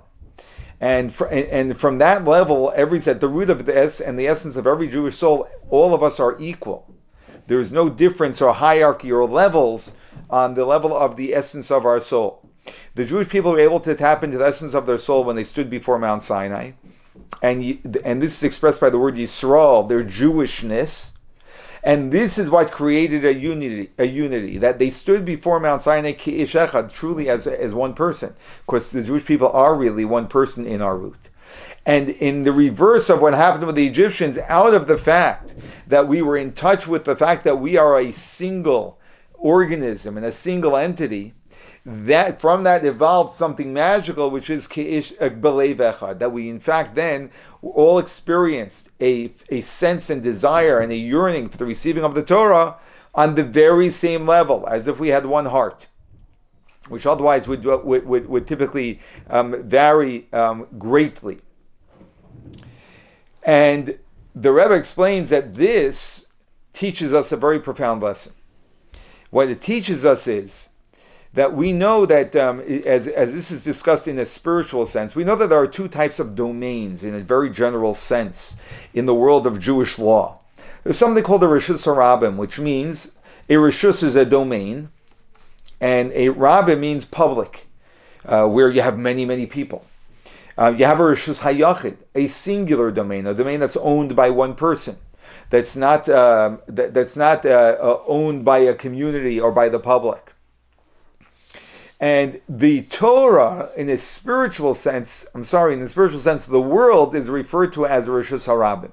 And, 0.82 1.14
for, 1.14 1.28
and 1.28 1.78
from 1.78 2.00
that 2.00 2.26
level, 2.26 2.74
every 2.76 3.00
at 3.06 3.22
the 3.22 3.28
root 3.28 3.52
of 3.52 3.68
the 3.68 3.78
s 3.78 4.02
and 4.02 4.18
the 4.18 4.28
essence 4.28 4.56
of 4.56 4.66
every 4.66 4.88
Jewish 4.88 5.16
soul, 5.16 5.48
all 5.70 5.94
of 5.94 6.02
us 6.02 6.20
are 6.20 6.36
equal. 6.40 6.92
There 7.46 7.60
is 7.60 7.72
no 7.72 7.88
difference 7.88 8.42
or 8.42 8.54
hierarchy 8.54 9.12
or 9.12 9.28
levels 9.28 9.94
on 10.28 10.56
the 10.56 10.66
level 10.66 10.98
of 10.98 11.18
the 11.18 11.36
essence 11.36 11.70
of 11.70 11.86
our 11.86 12.00
soul. 12.00 12.50
The 12.96 13.06
Jewish 13.06 13.30
people 13.30 13.52
were 13.52 13.60
able 13.60 13.80
to 13.82 13.94
tap 13.94 14.24
into 14.24 14.40
the 14.40 14.48
essence 14.48 14.74
of 14.74 14.88
their 14.88 14.98
soul 14.98 15.24
when 15.24 15.36
they 15.36 15.44
stood 15.44 15.70
before 15.70 16.00
Mount 16.00 16.24
Sinai, 16.24 16.72
and 17.44 17.64
and 18.04 18.22
this 18.22 18.38
is 18.38 18.44
expressed 18.44 18.82
by 18.82 18.90
the 18.90 19.00
word 19.00 19.16
Yisrael, 19.16 19.88
their 19.88 20.04
Jewishness, 20.04 21.11
and 21.84 22.12
this 22.12 22.38
is 22.38 22.50
what 22.50 22.72
created 22.72 23.26
a 23.26 23.34
unity, 23.34 23.92
a 23.98 24.06
unity 24.06 24.58
that 24.58 24.80
they 24.80 24.90
stood 24.90 25.26
before 25.26 25.60
Mount 25.60 25.82
Sinai 25.82 26.12
truly 26.14 27.30
as 27.30 27.48
as 27.48 27.74
one 27.74 27.94
person. 27.94 28.30
Of 28.60 28.66
course, 28.68 28.92
the 28.92 29.04
Jewish 29.04 29.26
people 29.26 29.50
are 29.50 29.76
really 29.76 30.06
one 30.06 30.28
person 30.28 30.66
in 30.66 30.82
our 30.82 30.98
root. 30.98 31.30
And 31.86 32.10
in 32.10 32.44
the 32.44 32.52
reverse 32.52 33.10
of 33.10 33.22
what 33.22 33.34
happened 33.34 33.66
with 33.66 33.76
the 33.76 33.88
Egyptians, 33.88 34.38
out 34.48 34.74
of 34.74 34.88
the 34.88 34.98
fact 34.98 35.56
that 35.88 36.08
we 36.08 36.22
were 36.22 36.38
in 36.38 36.54
touch 36.54 36.88
with 36.88 37.06
the 37.06 37.16
fact 37.16 37.44
that 37.44 37.60
we 37.60 37.76
are 37.76 38.00
a 38.00 38.12
single 38.12 39.00
organism 39.34 40.16
and 40.16 40.26
a 40.26 40.32
single 40.32 40.78
entity, 40.78 41.34
that 41.86 42.40
from 42.40 42.64
that 42.64 42.86
evolved 42.86 43.34
something 43.34 43.74
magical, 43.74 44.30
which 44.30 44.50
is 44.50 44.68
that 44.68 46.32
we 46.32 46.50
in 46.50 46.60
fact 46.60 46.96
then 46.96 47.32
all 47.62 47.98
experienced 47.98 48.90
a, 49.00 49.32
a 49.50 49.62
sense 49.62 50.10
and 50.10 50.22
desire 50.22 50.80
and 50.80 50.92
a 50.92 50.96
yearning 50.96 51.50
for 51.50 51.58
the 51.58 51.66
receiving 51.66 52.04
of 52.04 52.14
the 52.14 52.24
Torah 52.24 52.76
on 53.16 53.36
the 53.36 53.44
very 53.44 53.90
same 53.90 54.28
level, 54.28 54.68
as 54.68 54.88
if 54.88 55.00
we 55.00 55.10
had 55.10 55.26
one 55.26 55.46
heart, 55.48 55.88
which 56.88 57.06
otherwise 57.06 57.48
would, 57.48 57.66
would, 57.66 58.06
would, 58.06 58.30
would 58.30 58.48
typically 58.48 59.00
um, 59.30 59.64
vary 59.64 60.28
um, 60.32 60.68
greatly. 60.78 61.40
And 63.44 63.98
the 64.36 64.52
Rebbe 64.52 64.76
explains 64.76 65.30
that 65.32 65.56
this 65.56 66.28
teaches 66.74 67.12
us 67.12 67.32
a 67.32 67.38
very 67.38 67.60
profound 67.60 68.02
lesson. 68.02 68.34
What 69.30 69.50
it 69.50 69.62
teaches 69.62 70.06
us 70.06 70.28
is 70.28 70.70
that 71.34 71.54
we 71.54 71.72
know 71.72 72.06
that, 72.06 72.36
um, 72.36 72.60
as, 72.60 73.08
as 73.08 73.34
this 73.34 73.52
is 73.52 73.64
discussed 73.64 74.08
in 74.08 74.20
a 74.20 74.26
spiritual 74.26 74.86
sense, 74.86 75.16
we 75.16 75.24
know 75.24 75.36
that 75.36 75.50
there 75.50 75.60
are 75.60 75.68
two 75.68 75.88
types 75.88 76.20
of 76.20 76.36
domains 76.36 77.04
in 77.04 77.16
a 77.16 77.20
very 77.20 77.50
general 77.50 77.94
sense 77.94 78.56
in 78.94 79.06
the 79.06 79.16
world 79.16 79.48
of 79.48 79.60
Jewish 79.60 79.98
law. 79.98 80.40
There's 80.84 80.98
something 80.98 81.24
called 81.24 81.44
a 81.44 81.48
Rishus 81.48 81.86
Harabim, 81.86 82.36
which 82.36 82.60
means 82.60 83.12
a 83.50 83.54
Rishus 83.54 84.04
is 84.04 84.16
a 84.16 84.26
domain, 84.26 84.90
and 85.80 86.12
a 86.12 86.30
Rabbim 86.30 86.80
means 86.80 87.06
public, 87.06 87.68
uh, 88.26 88.48
where 88.48 88.70
you 88.70 88.82
have 88.82 88.98
many, 88.98 89.26
many 89.26 89.46
people. 89.46 89.86
Uh, 90.58 90.74
you 90.78 90.86
have 90.86 91.00
a 91.00 91.04
Rishus 91.04 91.42
Hayachid, 91.42 91.98
a 92.14 92.28
singular 92.28 92.92
domain, 92.92 93.26
a 93.26 93.34
domain 93.34 93.62
that's 93.62 93.78
owned 93.78 94.16
by 94.16 94.30
one 94.30 94.54
person 94.54 94.98
that's 95.50 95.76
not 95.76 96.10
uh, 96.10 96.58
that, 96.68 96.94
that's 96.94 97.16
not 97.16 97.46
uh, 97.46 97.78
uh, 97.80 98.02
owned 98.08 98.44
by 98.44 98.60
a 98.60 98.74
community 98.74 99.40
or 99.40 99.52
by 99.52 99.70
the 99.70 99.80
public. 99.80 100.34
And 102.02 102.42
the 102.50 102.82
Torah, 102.82 103.70
in 103.78 103.88
a 103.88 103.98
spiritual 104.00 104.74
sense, 104.74 105.28
I'm 105.36 105.44
sorry, 105.44 105.76
in 105.76 105.82
the 105.82 105.88
spiritual 105.88 106.20
sense, 106.20 106.48
the 106.48 106.60
world 106.60 107.16
is 107.16 107.30
referred 107.30 107.74
to 107.74 107.86
as 107.86 108.08
Rishus 108.08 108.48
Harabim, 108.48 108.90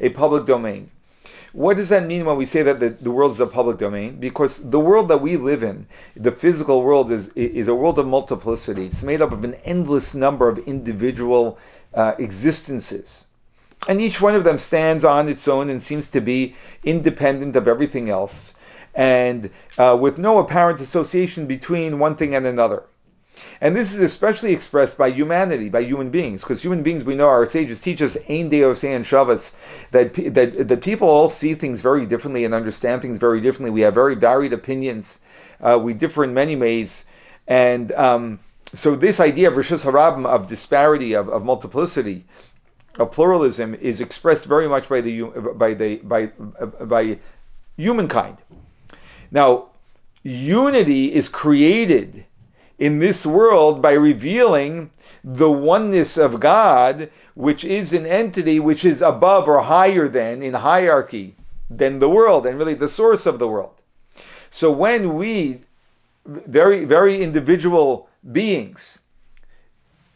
a 0.00 0.08
public 0.08 0.46
domain. 0.46 0.90
What 1.52 1.76
does 1.76 1.90
that 1.90 2.06
mean 2.06 2.24
when 2.24 2.38
we 2.38 2.46
say 2.46 2.62
that 2.62 2.80
the, 2.80 2.88
the 2.88 3.10
world 3.10 3.32
is 3.32 3.40
a 3.40 3.46
public 3.46 3.76
domain? 3.76 4.16
Because 4.16 4.70
the 4.70 4.80
world 4.80 5.08
that 5.08 5.20
we 5.20 5.36
live 5.36 5.62
in, 5.62 5.86
the 6.16 6.32
physical 6.32 6.82
world, 6.82 7.12
is, 7.12 7.28
is 7.34 7.68
a 7.68 7.74
world 7.74 7.98
of 7.98 8.06
multiplicity. 8.06 8.86
It's 8.86 9.02
made 9.02 9.20
up 9.20 9.32
of 9.32 9.44
an 9.44 9.54
endless 9.56 10.14
number 10.14 10.48
of 10.48 10.58
individual 10.60 11.58
uh, 11.92 12.14
existences. 12.18 13.26
And 13.86 14.00
each 14.00 14.22
one 14.22 14.34
of 14.34 14.44
them 14.44 14.56
stands 14.56 15.04
on 15.04 15.28
its 15.28 15.46
own 15.46 15.68
and 15.68 15.82
seems 15.82 16.08
to 16.10 16.22
be 16.22 16.56
independent 16.82 17.54
of 17.54 17.68
everything 17.68 18.08
else 18.08 18.54
and 18.96 19.50
uh, 19.76 19.96
with 20.00 20.18
no 20.18 20.38
apparent 20.38 20.80
association 20.80 21.46
between 21.46 22.00
one 22.00 22.16
thing 22.16 22.34
and 22.34 22.46
another. 22.46 22.84
And 23.60 23.76
this 23.76 23.92
is 23.92 24.00
especially 24.00 24.52
expressed 24.52 24.96
by 24.96 25.08
humanity, 25.08 25.68
by 25.68 25.80
human 25.80 26.08
beings, 26.10 26.42
because 26.42 26.62
human 26.62 26.82
beings, 26.82 27.04
we 27.04 27.14
know 27.14 27.28
our 27.28 27.44
sages 27.44 27.82
teach 27.82 28.00
us, 28.00 28.16
Ein 28.30 28.48
Deus 28.48 28.82
and 28.82 29.04
Shavas, 29.04 29.54
that, 29.90 30.14
that, 30.14 30.68
that 30.68 30.80
people 30.82 31.08
all 31.08 31.28
see 31.28 31.54
things 31.54 31.82
very 31.82 32.06
differently 32.06 32.46
and 32.46 32.54
understand 32.54 33.02
things 33.02 33.18
very 33.18 33.42
differently. 33.42 33.70
We 33.70 33.82
have 33.82 33.94
very 33.94 34.14
varied 34.14 34.54
opinions. 34.54 35.20
Uh, 35.60 35.78
we 35.82 35.92
differ 35.92 36.24
in 36.24 36.32
many 36.32 36.56
ways. 36.56 37.04
And 37.46 37.92
um, 37.92 38.40
so 38.72 38.96
this 38.96 39.20
idea 39.20 39.48
of 39.48 39.54
Rishus 39.54 39.84
Harabim, 39.84 40.24
of 40.26 40.48
disparity, 40.48 41.12
of, 41.12 41.28
of 41.28 41.44
multiplicity, 41.44 42.24
of 42.98 43.12
pluralism, 43.12 43.74
is 43.74 44.00
expressed 44.00 44.46
very 44.46 44.66
much 44.66 44.88
by 44.88 45.02
the 45.02 45.22
by 45.54 45.74
the 45.74 45.96
by 45.98 46.26
by 46.26 47.18
humankind. 47.76 48.38
Now, 49.36 49.66
unity 50.22 51.12
is 51.12 51.28
created 51.28 52.24
in 52.78 53.00
this 53.00 53.26
world 53.26 53.82
by 53.82 53.92
revealing 53.92 54.92
the 55.22 55.50
oneness 55.50 56.16
of 56.16 56.40
God, 56.40 57.10
which 57.34 57.62
is 57.62 57.92
an 57.92 58.06
entity 58.06 58.58
which 58.58 58.82
is 58.82 59.02
above 59.02 59.46
or 59.46 59.60
higher 59.60 60.08
than, 60.08 60.42
in 60.42 60.54
hierarchy, 60.54 61.36
than 61.68 61.98
the 61.98 62.08
world, 62.08 62.46
and 62.46 62.56
really 62.56 62.72
the 62.72 62.88
source 62.88 63.26
of 63.26 63.38
the 63.38 63.46
world. 63.46 63.74
So 64.48 64.72
when 64.72 65.16
we, 65.16 65.60
very, 66.24 66.86
very 66.86 67.22
individual 67.22 68.08
beings, 68.32 69.00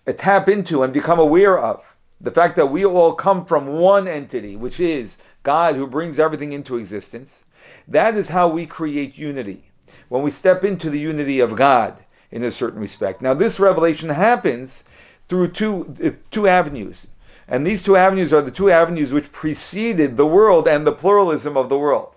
uh, 0.07 0.15
tap 0.15 0.49
into 0.49 0.83
and 0.83 0.95
become 0.95 1.19
aware 1.19 1.59
of 1.59 1.95
the 2.19 2.31
fact 2.31 2.57
that 2.57 2.73
we 2.73 2.87
all 2.87 3.13
come 3.13 3.45
from 3.45 3.67
one 3.67 4.09
entity, 4.09 4.57
which 4.57 4.81
is 4.81 5.19
God 5.43 5.75
who 5.75 5.87
brings 5.87 6.19
everything 6.19 6.55
into 6.55 6.79
existence, 6.79 7.45
that 7.89 8.17
is 8.17 8.29
how 8.31 8.49
we 8.49 8.67
create 8.67 9.19
unity. 9.19 9.71
When 10.09 10.23
we 10.23 10.31
step 10.31 10.65
into 10.65 10.91
the 10.91 10.99
unity 10.99 11.41
of 11.41 11.57
God 11.57 12.05
in 12.31 12.43
a 12.43 12.51
certain 12.51 12.81
respect. 12.81 13.21
Now, 13.21 13.35
this 13.35 13.59
revelation 13.59 14.11
happens 14.11 14.85
through 15.29 15.49
two, 15.49 15.95
uh, 16.05 16.11
two 16.31 16.47
avenues. 16.47 17.09
And 17.49 17.67
these 17.67 17.83
two 17.83 17.97
avenues 17.97 18.33
are 18.33 18.43
the 18.43 18.51
two 18.51 18.71
avenues 18.71 19.13
which 19.13 19.33
preceded 19.33 20.17
the 20.17 20.27
world 20.27 20.69
and 20.69 20.87
the 20.87 20.93
pluralism 20.93 21.57
of 21.57 21.69
the 21.69 21.79
world. 21.79 22.15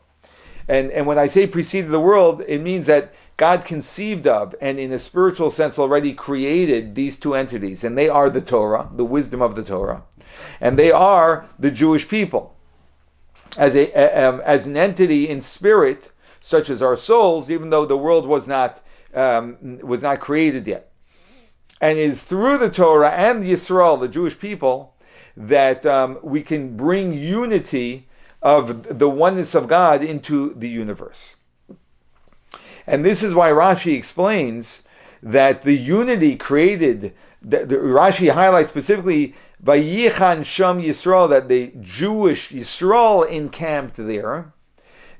And, 0.67 0.91
and 0.91 1.07
when 1.07 1.17
I 1.17 1.25
say 1.25 1.47
preceded 1.47 1.89
the 1.89 1.99
world, 1.99 2.43
it 2.47 2.61
means 2.61 2.85
that 2.85 3.13
God 3.35 3.65
conceived 3.65 4.27
of 4.27 4.53
and, 4.61 4.79
in 4.79 4.91
a 4.91 4.99
spiritual 4.99 5.49
sense, 5.49 5.79
already 5.79 6.13
created 6.13 6.93
these 6.93 7.17
two 7.17 7.33
entities. 7.33 7.83
And 7.83 7.97
they 7.97 8.07
are 8.07 8.29
the 8.29 8.41
Torah, 8.41 8.89
the 8.93 9.03
wisdom 9.03 9.41
of 9.41 9.55
the 9.55 9.63
Torah. 9.63 10.03
And 10.61 10.77
they 10.77 10.91
are 10.91 11.47
the 11.57 11.71
Jewish 11.71 12.07
people 12.07 12.55
as 13.57 13.75
a 13.75 13.91
um, 14.15 14.41
as 14.41 14.67
an 14.67 14.77
entity 14.77 15.29
in 15.29 15.41
spirit, 15.41 16.11
such 16.39 16.69
as 16.69 16.81
our 16.81 16.95
souls, 16.95 17.49
even 17.49 17.69
though 17.69 17.85
the 17.85 17.97
world 17.97 18.27
was 18.27 18.47
not 18.47 18.81
um, 19.13 19.79
was 19.83 20.01
not 20.01 20.19
created 20.19 20.67
yet, 20.67 20.91
and 21.79 21.97
it 21.97 22.01
is 22.01 22.23
through 22.23 22.57
the 22.57 22.69
Torah 22.69 23.11
and 23.11 23.43
the 23.43 23.51
Yisrael, 23.51 23.99
the 23.99 24.07
Jewish 24.07 24.39
people, 24.39 24.95
that 25.35 25.85
um, 25.85 26.19
we 26.23 26.41
can 26.41 26.75
bring 26.77 27.13
unity 27.13 28.07
of 28.41 28.99
the 28.99 29.09
oneness 29.09 29.55
of 29.55 29.67
God 29.67 30.03
into 30.03 30.53
the 30.53 30.69
universe. 30.69 31.37
And 32.85 33.05
this 33.05 33.23
is 33.23 33.33
why 33.33 33.49
Rashi 33.49 33.95
explains 33.95 34.83
that 35.21 35.61
the 35.61 35.77
unity 35.77 36.35
created. 36.35 37.13
The, 37.41 37.65
the 37.65 37.75
Rashi 37.75 38.31
highlights 38.31 38.69
specifically 38.69 39.35
Vayichan 39.63 40.45
Sham 40.45 40.81
Yisrael, 40.81 41.29
that 41.29 41.47
the 41.47 41.71
Jewish 41.79 42.49
Yisrael 42.49 43.27
encamped 43.29 43.95
there, 43.95 44.53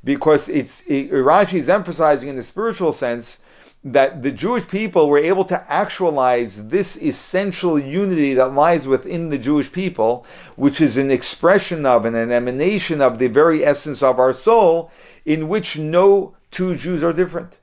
because 0.04 0.50
it's 0.50 0.86
it, 0.88 1.12
Rashi 1.12 1.60
is 1.60 1.70
emphasizing 1.70 2.28
in 2.28 2.36
the 2.36 2.44
spiritual 2.44 2.92
sense 2.92 3.42
that 3.86 4.22
the 4.22 4.32
Jewish 4.32 4.68
people 4.68 5.10
were 5.10 5.18
able 5.18 5.46
to 5.46 5.72
actualize 5.72 6.68
this 6.68 7.02
essential 7.02 7.80
unity 7.80 8.34
that 8.34 8.54
lies 8.54 8.86
within 8.86 9.30
the 9.30 9.38
Jewish 9.38 9.72
people, 9.72 10.26
which 10.56 10.82
is 10.82 10.98
an 10.98 11.12
expression 11.12 11.86
of 11.86 12.06
and 12.06 12.16
an 12.16 12.32
emanation 12.32 13.02
of 13.02 13.20
the 13.20 13.28
very 13.28 13.66
essence 13.66 14.04
of 14.04 14.20
our 14.20 14.34
soul, 14.34 14.92
in 15.26 15.48
which 15.48 15.78
no 15.78 16.36
two 16.52 16.76
Jews 16.76 17.02
are 17.02 17.14
different. 17.14 17.60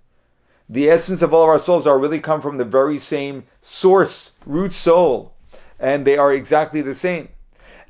The 0.69 0.89
essence 0.89 1.21
of 1.21 1.35
all 1.35 1.45
of 1.45 1.51
our 1.51 1.59
souls 1.59 1.87
are 1.87 1.99
really 1.99 2.21
come 2.21 2.41
from 2.41 2.57
the 2.57 2.65
very 2.65 2.99
same 2.99 3.45
source, 3.61 4.33
root 4.47 4.73
soul 4.73 5.35
and 5.81 6.07
they 6.07 6.17
are 6.17 6.33
exactly 6.33 6.83
the 6.83 6.95
same. 6.95 7.31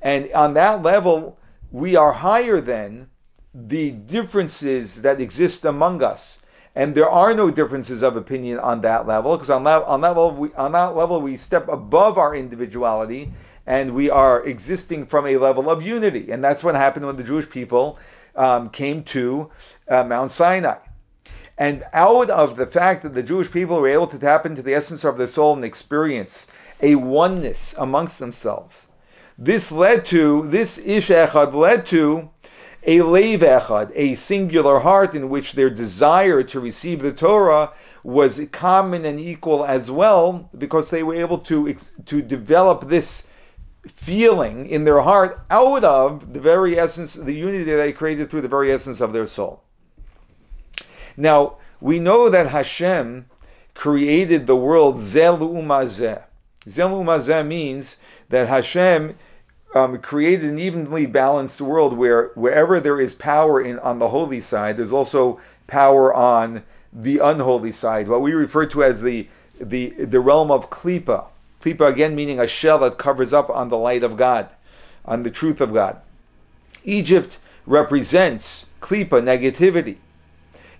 And 0.00 0.32
on 0.32 0.54
that 0.54 0.82
level, 0.82 1.38
we 1.70 1.96
are 1.96 2.12
higher 2.12 2.60
than 2.60 3.10
the 3.52 3.90
differences 3.90 5.02
that 5.02 5.20
exist 5.20 5.64
among 5.64 6.02
us. 6.02 6.38
And 6.74 6.94
there 6.94 7.10
are 7.10 7.34
no 7.34 7.50
differences 7.50 8.02
of 8.02 8.16
opinion 8.16 8.60
on 8.60 8.80
that 8.82 9.06
level, 9.06 9.36
because 9.36 9.50
on 9.50 9.64
that, 9.64 9.82
on, 9.82 10.00
that 10.02 10.16
level, 10.16 10.30
we, 10.30 10.54
on 10.54 10.72
that 10.72 10.94
level 10.94 11.20
we 11.20 11.36
step 11.36 11.68
above 11.68 12.16
our 12.16 12.34
individuality 12.34 13.32
and 13.66 13.94
we 13.94 14.08
are 14.08 14.44
existing 14.44 15.06
from 15.06 15.26
a 15.26 15.36
level 15.36 15.68
of 15.68 15.82
unity. 15.82 16.30
And 16.30 16.42
that's 16.42 16.64
what 16.64 16.74
happened 16.74 17.06
when 17.06 17.16
the 17.16 17.24
Jewish 17.24 17.50
people 17.50 17.98
um, 18.36 18.70
came 18.70 19.02
to 19.04 19.50
uh, 19.88 20.04
Mount 20.04 20.30
Sinai. 20.30 20.78
And 21.58 21.84
out 21.92 22.30
of 22.30 22.56
the 22.56 22.66
fact 22.66 23.02
that 23.02 23.14
the 23.14 23.22
Jewish 23.22 23.50
people 23.50 23.80
were 23.80 23.88
able 23.88 24.06
to 24.06 24.18
tap 24.18 24.46
into 24.46 24.62
the 24.62 24.72
essence 24.72 25.04
of 25.04 25.18
their 25.18 25.26
soul 25.26 25.54
and 25.54 25.64
experience 25.64 26.50
a 26.82 26.94
oneness 26.94 27.74
amongst 27.78 28.18
themselves, 28.18 28.88
this 29.36 29.72
led 29.72 30.04
to, 30.06 30.48
this 30.48 30.78
Ish 30.78 31.08
Echad 31.08 31.54
led 31.54 31.86
to 31.86 32.30
a 32.84 33.02
Lev 33.02 33.40
Echad, 33.40 33.92
a 33.94 34.14
singular 34.14 34.80
heart 34.80 35.14
in 35.14 35.28
which 35.28 35.52
their 35.52 35.70
desire 35.70 36.42
to 36.42 36.60
receive 36.60 37.02
the 37.02 37.12
Torah 37.12 37.72
was 38.02 38.46
common 38.52 39.04
and 39.04 39.20
equal 39.20 39.64
as 39.64 39.90
well, 39.90 40.50
because 40.56 40.90
they 40.90 41.02
were 41.02 41.14
able 41.14 41.38
to, 41.38 41.74
to 42.06 42.22
develop 42.22 42.88
this 42.88 43.28
feeling 43.86 44.68
in 44.68 44.84
their 44.84 45.00
heart 45.00 45.40
out 45.50 45.84
of 45.84 46.32
the 46.32 46.40
very 46.40 46.78
essence, 46.78 47.14
the 47.14 47.32
unity 47.34 47.64
that 47.64 47.76
they 47.76 47.92
created 47.92 48.30
through 48.30 48.42
the 48.42 48.48
very 48.48 48.70
essence 48.70 49.00
of 49.00 49.12
their 49.12 49.26
soul. 49.26 49.62
Now, 51.16 51.56
we 51.80 51.98
know 51.98 52.28
that 52.28 52.48
Hashem 52.48 53.26
created 53.74 54.46
the 54.46 54.56
world 54.56 54.96
Zeh 54.96 56.24
Umazeh. 56.70 56.88
Zeh 56.88 56.92
L'umas 56.92 57.28
Zeh 57.28 57.46
means 57.46 57.96
that 58.28 58.48
Hashem 58.48 59.16
um, 59.74 59.98
created 59.98 60.50
an 60.50 60.58
evenly 60.58 61.06
balanced 61.06 61.60
world 61.60 61.96
where 61.96 62.30
wherever 62.34 62.80
there 62.80 63.00
is 63.00 63.14
power 63.14 63.60
in 63.60 63.78
on 63.78 63.98
the 63.98 64.08
holy 64.08 64.40
side, 64.40 64.76
there's 64.76 64.92
also 64.92 65.40
power 65.66 66.12
on 66.12 66.62
the 66.92 67.18
unholy 67.18 67.72
side, 67.72 68.08
what 68.08 68.20
we 68.20 68.32
refer 68.32 68.66
to 68.66 68.82
as 68.82 69.02
the 69.02 69.28
the 69.60 69.90
the 69.90 70.20
realm 70.20 70.50
of 70.50 70.70
klipa. 70.70 71.26
Klipa 71.62 71.88
again 71.88 72.14
meaning 72.14 72.40
a 72.40 72.46
shell 72.46 72.78
that 72.80 72.98
covers 72.98 73.32
up 73.32 73.50
on 73.50 73.68
the 73.68 73.76
light 73.76 74.02
of 74.02 74.16
God, 74.16 74.48
on 75.04 75.22
the 75.22 75.30
truth 75.30 75.60
of 75.60 75.72
God. 75.72 76.00
Egypt 76.84 77.38
represents 77.66 78.70
klipa, 78.80 79.22
negativity, 79.22 79.98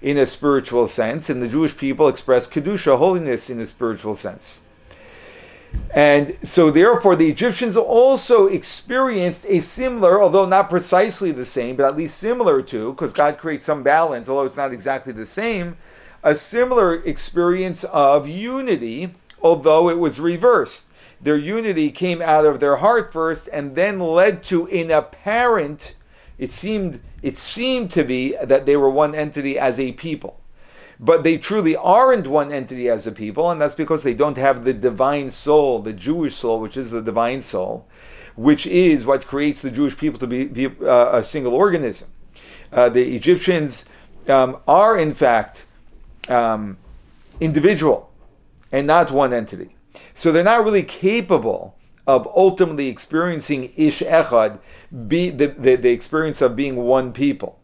in 0.03 0.17
a 0.17 0.27
spiritual 0.27 0.89
sense, 0.89 1.29
and 1.29 1.43
the 1.43 1.49
Jewish 1.49 1.77
people 1.77 2.09
express 2.09 2.49
kedusha, 2.49 2.99
holiness, 2.99 3.51
in 3.51 3.61
a 3.61 3.67
spiritual 3.67 4.17
sense. 4.17 4.61
And 5.95 6.37
so, 6.43 6.71
therefore, 6.71 7.17
the 7.17 7.29
Egyptians 7.29 7.77
also 7.77 8.47
experienced 8.47 9.45
a 9.49 9.61
similar, 9.61 10.23
although 10.23 10.47
not 10.47 10.71
precisely 10.71 11.33
the 11.33 11.45
same, 11.45 11.77
but 11.77 11.87
at 11.87 11.97
least 11.97 12.17
similar 12.17 12.63
to, 12.63 12.93
because 12.93 13.13
God 13.13 13.39
creates 13.39 13.65
some 13.65 13.83
balance, 13.83 14.29
although 14.29 14.45
it's 14.45 14.57
not 14.57 14.73
exactly 14.73 15.13
the 15.13 15.27
same, 15.27 15.77
a 16.23 16.35
similar 16.35 16.95
experience 16.95 17.83
of 17.85 18.29
unity 18.29 19.15
although 19.43 19.89
it 19.89 19.99
was 19.99 20.21
reversed. 20.21 20.87
Their 21.21 21.37
unity 21.37 21.91
came 21.91 22.23
out 22.23 22.47
of 22.47 22.61
their 22.61 22.77
heart 22.77 23.13
first 23.13 23.49
and 23.53 23.75
then 23.75 24.01
led 24.01 24.43
to 24.45 24.67
an 24.69 24.91
apparent 24.91 25.95
it 26.39 26.51
seemed 26.51 27.01
it 27.21 27.37
seemed 27.37 27.91
to 27.91 28.03
be 28.03 28.35
that 28.43 28.65
they 28.65 28.75
were 28.75 28.89
one 28.89 29.15
entity 29.15 29.59
as 29.59 29.79
a 29.79 29.93
people. 29.93 30.40
But 31.03 31.23
they 31.23 31.39
truly 31.39 31.75
aren't 31.75 32.27
one 32.27 32.53
entity 32.53 32.91
as 32.91 33.07
a 33.07 33.13
people, 33.13 33.51
and 33.51 33.59
that's 33.59 33.75
because 33.75 34.03
they 34.03 34.13
don't 34.13 34.37
have 34.37 34.65
the 34.65 34.75
divine 34.75 35.31
soul, 35.31 35.79
the 35.81 35.95
Jewish 35.95 36.35
soul, 36.35 36.61
which 36.61 36.77
is 36.77 36.91
the 36.91 37.01
divine 37.01 37.41
soul, 37.41 37.89
which 38.37 38.67
is 38.67 39.07
what 39.07 39.27
creates 39.27 39.63
the 39.63 39.71
Jewish 39.71 39.97
people 39.97 40.19
to 40.19 40.27
be, 40.27 40.45
be 40.45 40.67
uh, 40.67 41.17
a 41.17 41.25
single 41.25 41.55
organism. 41.55 42.09
Uh, 42.71 42.91
the 42.91 43.17
Egyptians 43.17 43.87
um, 44.29 44.59
are, 44.69 44.99
in 44.99 45.15
fact, 45.15 45.65
um, 46.29 46.77
individual 47.41 48.13
and 48.71 48.87
not 48.87 49.11
one 49.11 49.33
entity. 49.33 49.75
So 50.15 50.31
they're 50.31 50.45
not 50.45 50.65
really 50.65 50.83
capable 50.83 51.77
of 52.07 52.29
ultimately 52.37 52.89
experiencing 52.89 53.73
Ish 53.77 54.01
Echad, 54.01 54.59
be 55.09 55.31
the, 55.31 55.47
the, 55.47 55.77
the 55.77 55.91
experience 55.91 56.43
of 56.43 56.57
being 56.57 56.77
one 56.77 57.13
people. 57.13 57.59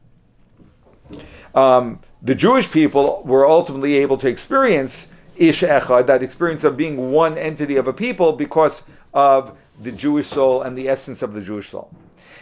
Um, 1.54 2.00
the 2.26 2.34
Jewish 2.34 2.70
people 2.72 3.22
were 3.24 3.46
ultimately 3.46 3.94
able 3.94 4.18
to 4.18 4.28
experience 4.28 5.12
Ish 5.36 5.60
Echad, 5.62 6.06
that 6.08 6.24
experience 6.24 6.64
of 6.64 6.76
being 6.76 7.12
one 7.12 7.38
entity 7.38 7.76
of 7.76 7.86
a 7.86 7.92
people, 7.92 8.32
because 8.32 8.84
of 9.14 9.56
the 9.80 9.92
Jewish 9.92 10.26
soul 10.26 10.60
and 10.60 10.76
the 10.76 10.88
essence 10.88 11.22
of 11.22 11.34
the 11.34 11.40
Jewish 11.40 11.68
soul. 11.70 11.88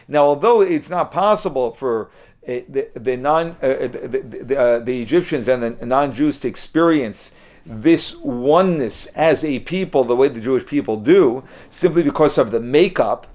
Now, 0.08 0.24
although 0.24 0.62
it's 0.62 0.88
not 0.88 1.10
possible 1.10 1.70
for 1.70 2.10
uh, 2.48 2.64
the, 2.66 2.88
the 2.94 3.16
non 3.18 3.56
uh, 3.60 3.88
the, 3.88 4.42
the, 4.48 4.58
uh, 4.58 4.78
the 4.78 5.02
Egyptians 5.02 5.48
and 5.48 5.78
the 5.78 5.86
non-Jews 5.86 6.38
to 6.38 6.48
experience 6.48 7.34
this 7.66 8.16
oneness 8.16 9.06
as 9.08 9.44
a 9.44 9.58
people 9.60 10.04
the 10.04 10.16
way 10.16 10.28
the 10.28 10.40
Jewish 10.40 10.64
people 10.64 10.96
do, 10.96 11.44
simply 11.68 12.02
because 12.02 12.38
of 12.38 12.52
the 12.52 12.60
makeup, 12.60 13.26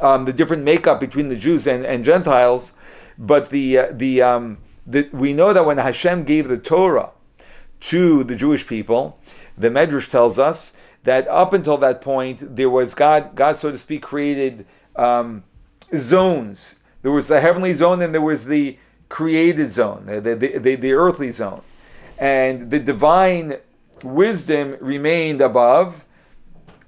um, 0.00 0.26
the 0.26 0.32
different 0.32 0.62
makeup 0.62 1.00
between 1.00 1.30
the 1.30 1.36
Jews 1.36 1.66
and, 1.66 1.86
and 1.86 2.04
Gentiles. 2.04 2.74
But 3.18 3.48
the 3.48 3.78
uh, 3.78 3.88
the, 3.92 4.20
um, 4.20 4.58
we 4.86 5.32
know 5.32 5.52
that 5.52 5.66
when 5.66 5.78
Hashem 5.78 6.24
gave 6.24 6.48
the 6.48 6.58
Torah 6.58 7.10
to 7.80 8.24
the 8.24 8.36
Jewish 8.36 8.66
people, 8.66 9.18
the 9.56 9.68
Medrash 9.68 10.10
tells 10.10 10.38
us 10.38 10.74
that 11.04 11.26
up 11.28 11.52
until 11.52 11.76
that 11.78 12.00
point 12.00 12.56
there 12.56 12.70
was 12.70 12.94
God, 12.94 13.34
God 13.34 13.56
so 13.56 13.70
to 13.70 13.78
speak, 13.78 14.02
created 14.02 14.66
um, 14.94 15.44
zones. 15.94 16.76
There 17.02 17.12
was 17.12 17.28
the 17.28 17.40
heavenly 17.40 17.74
zone 17.74 18.02
and 18.02 18.12
there 18.14 18.20
was 18.20 18.46
the 18.46 18.78
created 19.08 19.70
zone, 19.70 20.06
the, 20.06 20.20
the, 20.20 20.58
the, 20.58 20.74
the 20.74 20.92
earthly 20.92 21.30
zone 21.30 21.62
and 22.18 22.70
the 22.70 22.78
divine 22.78 23.58
wisdom 24.02 24.76
remained 24.80 25.40
above, 25.40 26.04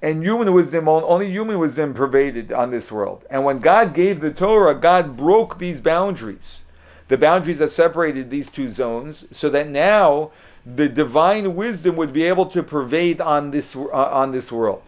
and 0.01 0.23
human 0.23 0.53
wisdom, 0.53 0.87
only 0.87 1.29
human 1.29 1.59
wisdom 1.59 1.93
pervaded 1.93 2.53
on 2.53 2.71
this 2.71 2.91
world. 2.91 3.25
And 3.29 3.43
when 3.43 3.59
God 3.59 3.93
gave 3.93 4.21
the 4.21 4.31
Torah, 4.31 4.73
God 4.73 5.17
broke 5.17 5.57
these 5.57 5.81
boundaries, 5.81 6.63
the 7.09 7.17
boundaries 7.17 7.59
that 7.59 7.71
separated 7.71 8.29
these 8.29 8.49
two 8.49 8.69
zones, 8.69 9.25
so 9.31 9.49
that 9.49 9.67
now 9.67 10.31
the 10.65 10.87
divine 10.87 11.55
wisdom 11.55 11.95
would 11.95 12.13
be 12.13 12.23
able 12.23 12.45
to 12.45 12.63
pervade 12.63 13.19
on 13.19 13.51
this, 13.51 13.75
uh, 13.75 13.89
on 13.89 14.31
this 14.31 14.51
world. 14.51 14.81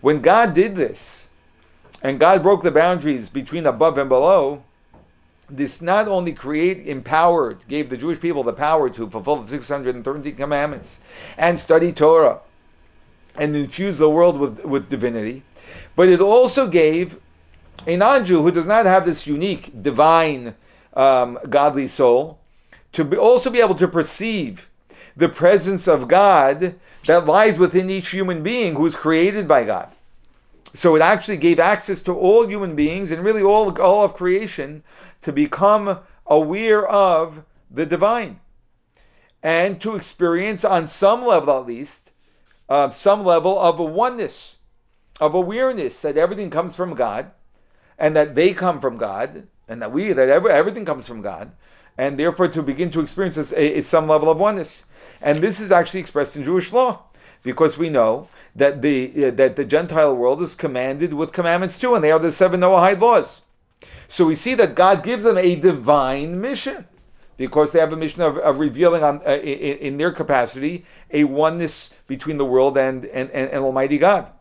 When 0.00 0.20
God 0.20 0.54
did 0.54 0.76
this, 0.76 1.30
and 2.02 2.20
God 2.20 2.42
broke 2.42 2.62
the 2.62 2.70
boundaries 2.70 3.30
between 3.30 3.66
above 3.66 3.98
and 3.98 4.08
below, 4.08 4.62
this 5.48 5.80
not 5.80 6.08
only 6.08 6.32
create 6.32 6.86
empowered 6.86 7.66
gave 7.68 7.88
the 7.88 7.96
Jewish 7.96 8.20
people 8.20 8.42
the 8.42 8.52
power 8.52 8.90
to 8.90 9.08
fulfill 9.08 9.36
the 9.36 9.48
613 9.48 10.34
commandments 10.34 10.98
and 11.38 11.58
study 11.58 11.92
Torah 11.92 12.40
and 13.36 13.54
infuse 13.54 13.98
the 13.98 14.10
world 14.10 14.38
with, 14.38 14.64
with 14.64 14.90
divinity, 14.90 15.42
but 15.94 16.08
it 16.08 16.20
also 16.20 16.68
gave 16.68 17.18
a 17.86 17.96
non-Jew 17.96 18.42
who 18.42 18.50
does 18.50 18.66
not 18.66 18.86
have 18.86 19.06
this 19.06 19.26
unique 19.26 19.82
divine 19.82 20.54
um, 20.96 21.38
godly 21.48 21.86
soul 21.86 22.40
to 22.92 23.04
be, 23.04 23.16
also 23.16 23.50
be 23.50 23.60
able 23.60 23.74
to 23.76 23.86
perceive 23.86 24.68
the 25.16 25.28
presence 25.28 25.86
of 25.86 26.08
God 26.08 26.74
that 27.06 27.26
lies 27.26 27.58
within 27.58 27.88
each 27.88 28.08
human 28.08 28.42
being 28.42 28.74
who 28.74 28.86
is 28.86 28.94
created 28.94 29.46
by 29.46 29.64
God. 29.64 29.90
So 30.74 30.96
it 30.96 31.02
actually 31.02 31.36
gave 31.36 31.60
access 31.60 32.02
to 32.02 32.12
all 32.12 32.46
human 32.46 32.74
beings 32.74 33.10
and 33.10 33.24
really 33.24 33.42
all, 33.42 33.80
all 33.80 34.04
of 34.04 34.14
creation 34.14 34.82
to 35.22 35.32
become 35.32 36.00
aware 36.26 36.86
of 36.86 37.44
the 37.70 37.86
divine 37.86 38.40
and 39.42 39.80
to 39.80 39.94
experience, 39.94 40.64
on 40.64 40.86
some 40.86 41.24
level 41.24 41.58
at 41.58 41.66
least, 41.66 42.10
uh, 42.68 42.90
some 42.90 43.24
level 43.24 43.58
of 43.58 43.78
a 43.78 43.84
oneness, 43.84 44.56
of 45.20 45.34
awareness 45.34 46.02
that 46.02 46.16
everything 46.16 46.50
comes 46.50 46.76
from 46.76 46.94
God 46.94 47.30
and 47.98 48.16
that 48.16 48.34
they 48.34 48.52
come 48.52 48.80
from 48.80 48.96
God 48.96 49.46
and 49.68 49.82
that 49.82 49.92
we, 49.92 50.12
that 50.12 50.28
every, 50.28 50.50
everything 50.50 50.84
comes 50.84 51.06
from 51.06 51.22
God 51.22 51.52
and 51.98 52.18
therefore 52.18 52.48
to 52.48 52.62
begin 52.62 52.90
to 52.90 53.00
experience 53.00 53.36
this, 53.36 53.52
a, 53.52 53.80
some 53.82 54.06
level 54.06 54.30
of 54.30 54.38
oneness. 54.38 54.84
And 55.20 55.42
this 55.42 55.60
is 55.60 55.72
actually 55.72 56.00
expressed 56.00 56.36
in 56.36 56.44
Jewish 56.44 56.72
law 56.72 57.04
because 57.42 57.78
we 57.78 57.88
know 57.88 58.28
that 58.54 58.82
the 58.82 59.26
uh, 59.26 59.30
that 59.32 59.56
the 59.56 59.64
Gentile 59.64 60.16
world 60.16 60.42
is 60.42 60.54
commanded 60.54 61.14
with 61.14 61.32
commandments 61.32 61.78
too, 61.78 61.94
and 61.94 62.02
they 62.02 62.10
are 62.10 62.18
the 62.18 62.32
seven 62.32 62.60
Noahide 62.60 63.00
laws. 63.00 63.42
So 64.08 64.26
we 64.26 64.34
see 64.34 64.54
that 64.54 64.74
God 64.74 65.02
gives 65.02 65.24
them 65.24 65.38
a 65.38 65.56
divine 65.56 66.40
mission 66.40 66.86
because 67.36 67.72
they 67.72 67.80
have 67.80 67.92
a 67.92 67.96
mission 67.96 68.22
of, 68.22 68.38
of 68.38 68.58
revealing 68.58 69.02
on, 69.02 69.20
uh, 69.26 69.32
in, 69.36 69.78
in, 69.78 69.96
their 69.98 70.10
capacity 70.10 70.86
a 71.10 71.24
oneness 71.24 71.92
between 72.06 72.38
the 72.38 72.44
world 72.44 72.78
and, 72.78 73.04
and, 73.06 73.30
and, 73.30 73.50
and 73.50 73.62
Almighty 73.62 73.98
God. 73.98 74.32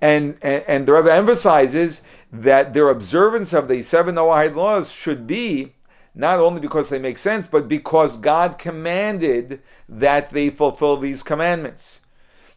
And, 0.00 0.38
and, 0.42 0.64
and 0.68 0.86
the 0.86 0.92
Rebbe 0.94 1.12
emphasizes 1.12 2.02
that 2.32 2.72
their 2.72 2.88
observance 2.88 3.52
of 3.52 3.68
the 3.68 3.82
seven 3.82 4.14
Noahide 4.14 4.56
laws 4.56 4.90
should 4.90 5.26
be 5.26 5.74
not 6.14 6.40
only 6.40 6.60
because 6.60 6.88
they 6.88 6.98
make 6.98 7.18
sense, 7.18 7.46
but 7.46 7.68
because 7.68 8.16
God 8.16 8.58
commanded 8.58 9.62
that 9.88 10.30
they 10.30 10.50
fulfill 10.50 10.96
these 10.96 11.22
commandments. 11.22 12.00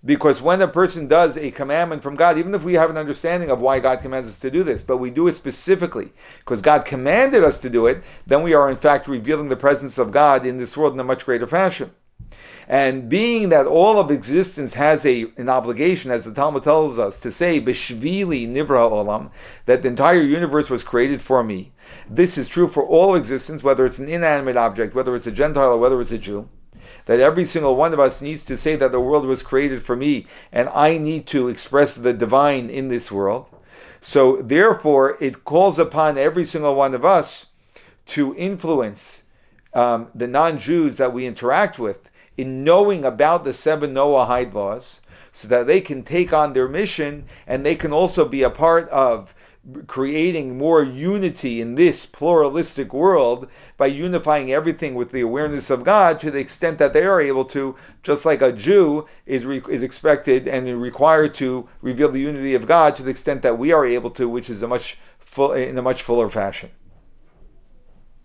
Because 0.03 0.41
when 0.41 0.61
a 0.61 0.67
person 0.67 1.07
does 1.07 1.35
a 1.35 1.51
commandment 1.51 2.03
from 2.03 2.15
God, 2.15 2.37
even 2.37 2.53
if 2.53 2.63
we 2.63 2.75
have 2.75 2.91
an 2.91 2.97
understanding 2.97 3.49
of 3.49 3.59
why 3.59 3.79
God 3.79 4.01
commands 4.01 4.27
us 4.27 4.39
to 4.39 4.51
do 4.51 4.63
this, 4.63 4.83
but 4.83 4.97
we 4.97 5.09
do 5.09 5.27
it 5.27 5.33
specifically 5.33 6.13
because 6.39 6.61
God 6.61 6.85
commanded 6.85 7.43
us 7.43 7.59
to 7.61 7.69
do 7.69 7.87
it, 7.87 8.03
then 8.27 8.43
we 8.43 8.53
are 8.53 8.69
in 8.69 8.77
fact 8.77 9.07
revealing 9.07 9.49
the 9.49 9.55
presence 9.55 9.97
of 9.97 10.11
God 10.11 10.45
in 10.45 10.57
this 10.57 10.77
world 10.77 10.93
in 10.93 10.99
a 10.99 11.03
much 11.03 11.25
greater 11.25 11.47
fashion. 11.47 11.91
And 12.67 13.07
being 13.07 13.49
that 13.49 13.67
all 13.67 13.99
of 13.99 14.09
existence 14.09 14.73
has 14.73 15.05
a 15.05 15.27
an 15.37 15.49
obligation, 15.49 16.09
as 16.09 16.25
the 16.25 16.33
Talmud 16.33 16.63
tells 16.63 16.97
us, 16.97 17.19
to 17.19 17.31
say 17.31 17.61
Bishvili 17.61 18.47
Nivra 18.47 18.89
Olam, 18.89 19.29
that 19.65 19.83
the 19.83 19.89
entire 19.89 20.21
universe 20.21 20.69
was 20.69 20.81
created 20.81 21.21
for 21.21 21.43
me. 21.43 21.73
This 22.09 22.37
is 22.37 22.47
true 22.47 22.67
for 22.67 22.83
all 22.83 23.15
existence, 23.15 23.63
whether 23.63 23.85
it's 23.85 23.99
an 23.99 24.09
inanimate 24.09 24.57
object, 24.57 24.95
whether 24.95 25.15
it's 25.15 25.27
a 25.27 25.31
Gentile 25.31 25.73
or 25.73 25.77
whether 25.77 26.01
it's 26.01 26.11
a 26.11 26.17
Jew. 26.17 26.49
That 27.05 27.19
every 27.19 27.45
single 27.45 27.75
one 27.75 27.93
of 27.93 27.99
us 27.99 28.21
needs 28.21 28.43
to 28.45 28.57
say 28.57 28.75
that 28.77 28.91
the 28.91 28.99
world 28.99 29.25
was 29.25 29.43
created 29.43 29.83
for 29.83 29.95
me, 29.95 30.25
and 30.51 30.69
I 30.69 30.97
need 30.97 31.27
to 31.27 31.49
express 31.49 31.95
the 31.95 32.13
divine 32.13 32.69
in 32.69 32.87
this 32.87 33.11
world. 33.11 33.45
So 34.01 34.41
therefore, 34.41 35.17
it 35.19 35.45
calls 35.45 35.77
upon 35.77 36.17
every 36.17 36.45
single 36.45 36.75
one 36.75 36.95
of 36.95 37.05
us 37.05 37.47
to 38.07 38.35
influence 38.35 39.23
um, 39.73 40.07
the 40.15 40.27
non-Jews 40.27 40.97
that 40.97 41.13
we 41.13 41.25
interact 41.25 41.77
with 41.77 42.09
in 42.37 42.63
knowing 42.63 43.05
about 43.05 43.43
the 43.43 43.53
seven 43.53 43.93
Noahide 43.93 44.53
laws, 44.53 45.01
so 45.31 45.47
that 45.49 45.67
they 45.67 45.81
can 45.81 46.01
take 46.01 46.31
on 46.31 46.53
their 46.53 46.67
mission 46.67 47.25
and 47.45 47.65
they 47.65 47.75
can 47.75 47.91
also 47.91 48.25
be 48.25 48.41
a 48.41 48.49
part 48.49 48.87
of 48.89 49.35
creating 49.87 50.57
more 50.57 50.83
unity 50.83 51.59
in 51.59 51.75
this 51.75 52.05
pluralistic 52.05 52.93
world 52.93 53.49
by 53.77 53.87
unifying 53.87 54.51
everything 54.51 54.93
with 54.93 55.11
the 55.11 55.21
awareness 55.21 55.69
of 55.69 55.83
God 55.83 56.19
to 56.19 56.29
the 56.29 56.39
extent 56.39 56.77
that 56.77 56.93
they 56.93 57.03
are 57.03 57.19
able 57.19 57.45
to, 57.45 57.75
just 58.03 58.25
like 58.25 58.41
a 58.41 58.51
Jew 58.51 59.07
is, 59.25 59.45
re- 59.45 59.61
is 59.69 59.81
expected 59.81 60.47
and 60.47 60.81
required 60.81 61.33
to 61.35 61.67
reveal 61.81 62.11
the 62.11 62.21
unity 62.21 62.53
of 62.53 62.67
God 62.67 62.95
to 62.95 63.03
the 63.03 63.11
extent 63.11 63.41
that 63.41 63.57
we 63.57 63.71
are 63.71 63.85
able 63.85 64.11
to, 64.11 64.29
which 64.29 64.49
is 64.49 64.61
a 64.61 64.67
much 64.67 64.97
full, 65.17 65.51
in 65.51 65.77
a 65.77 65.81
much 65.81 66.03
fuller 66.03 66.29
fashion. 66.29 66.69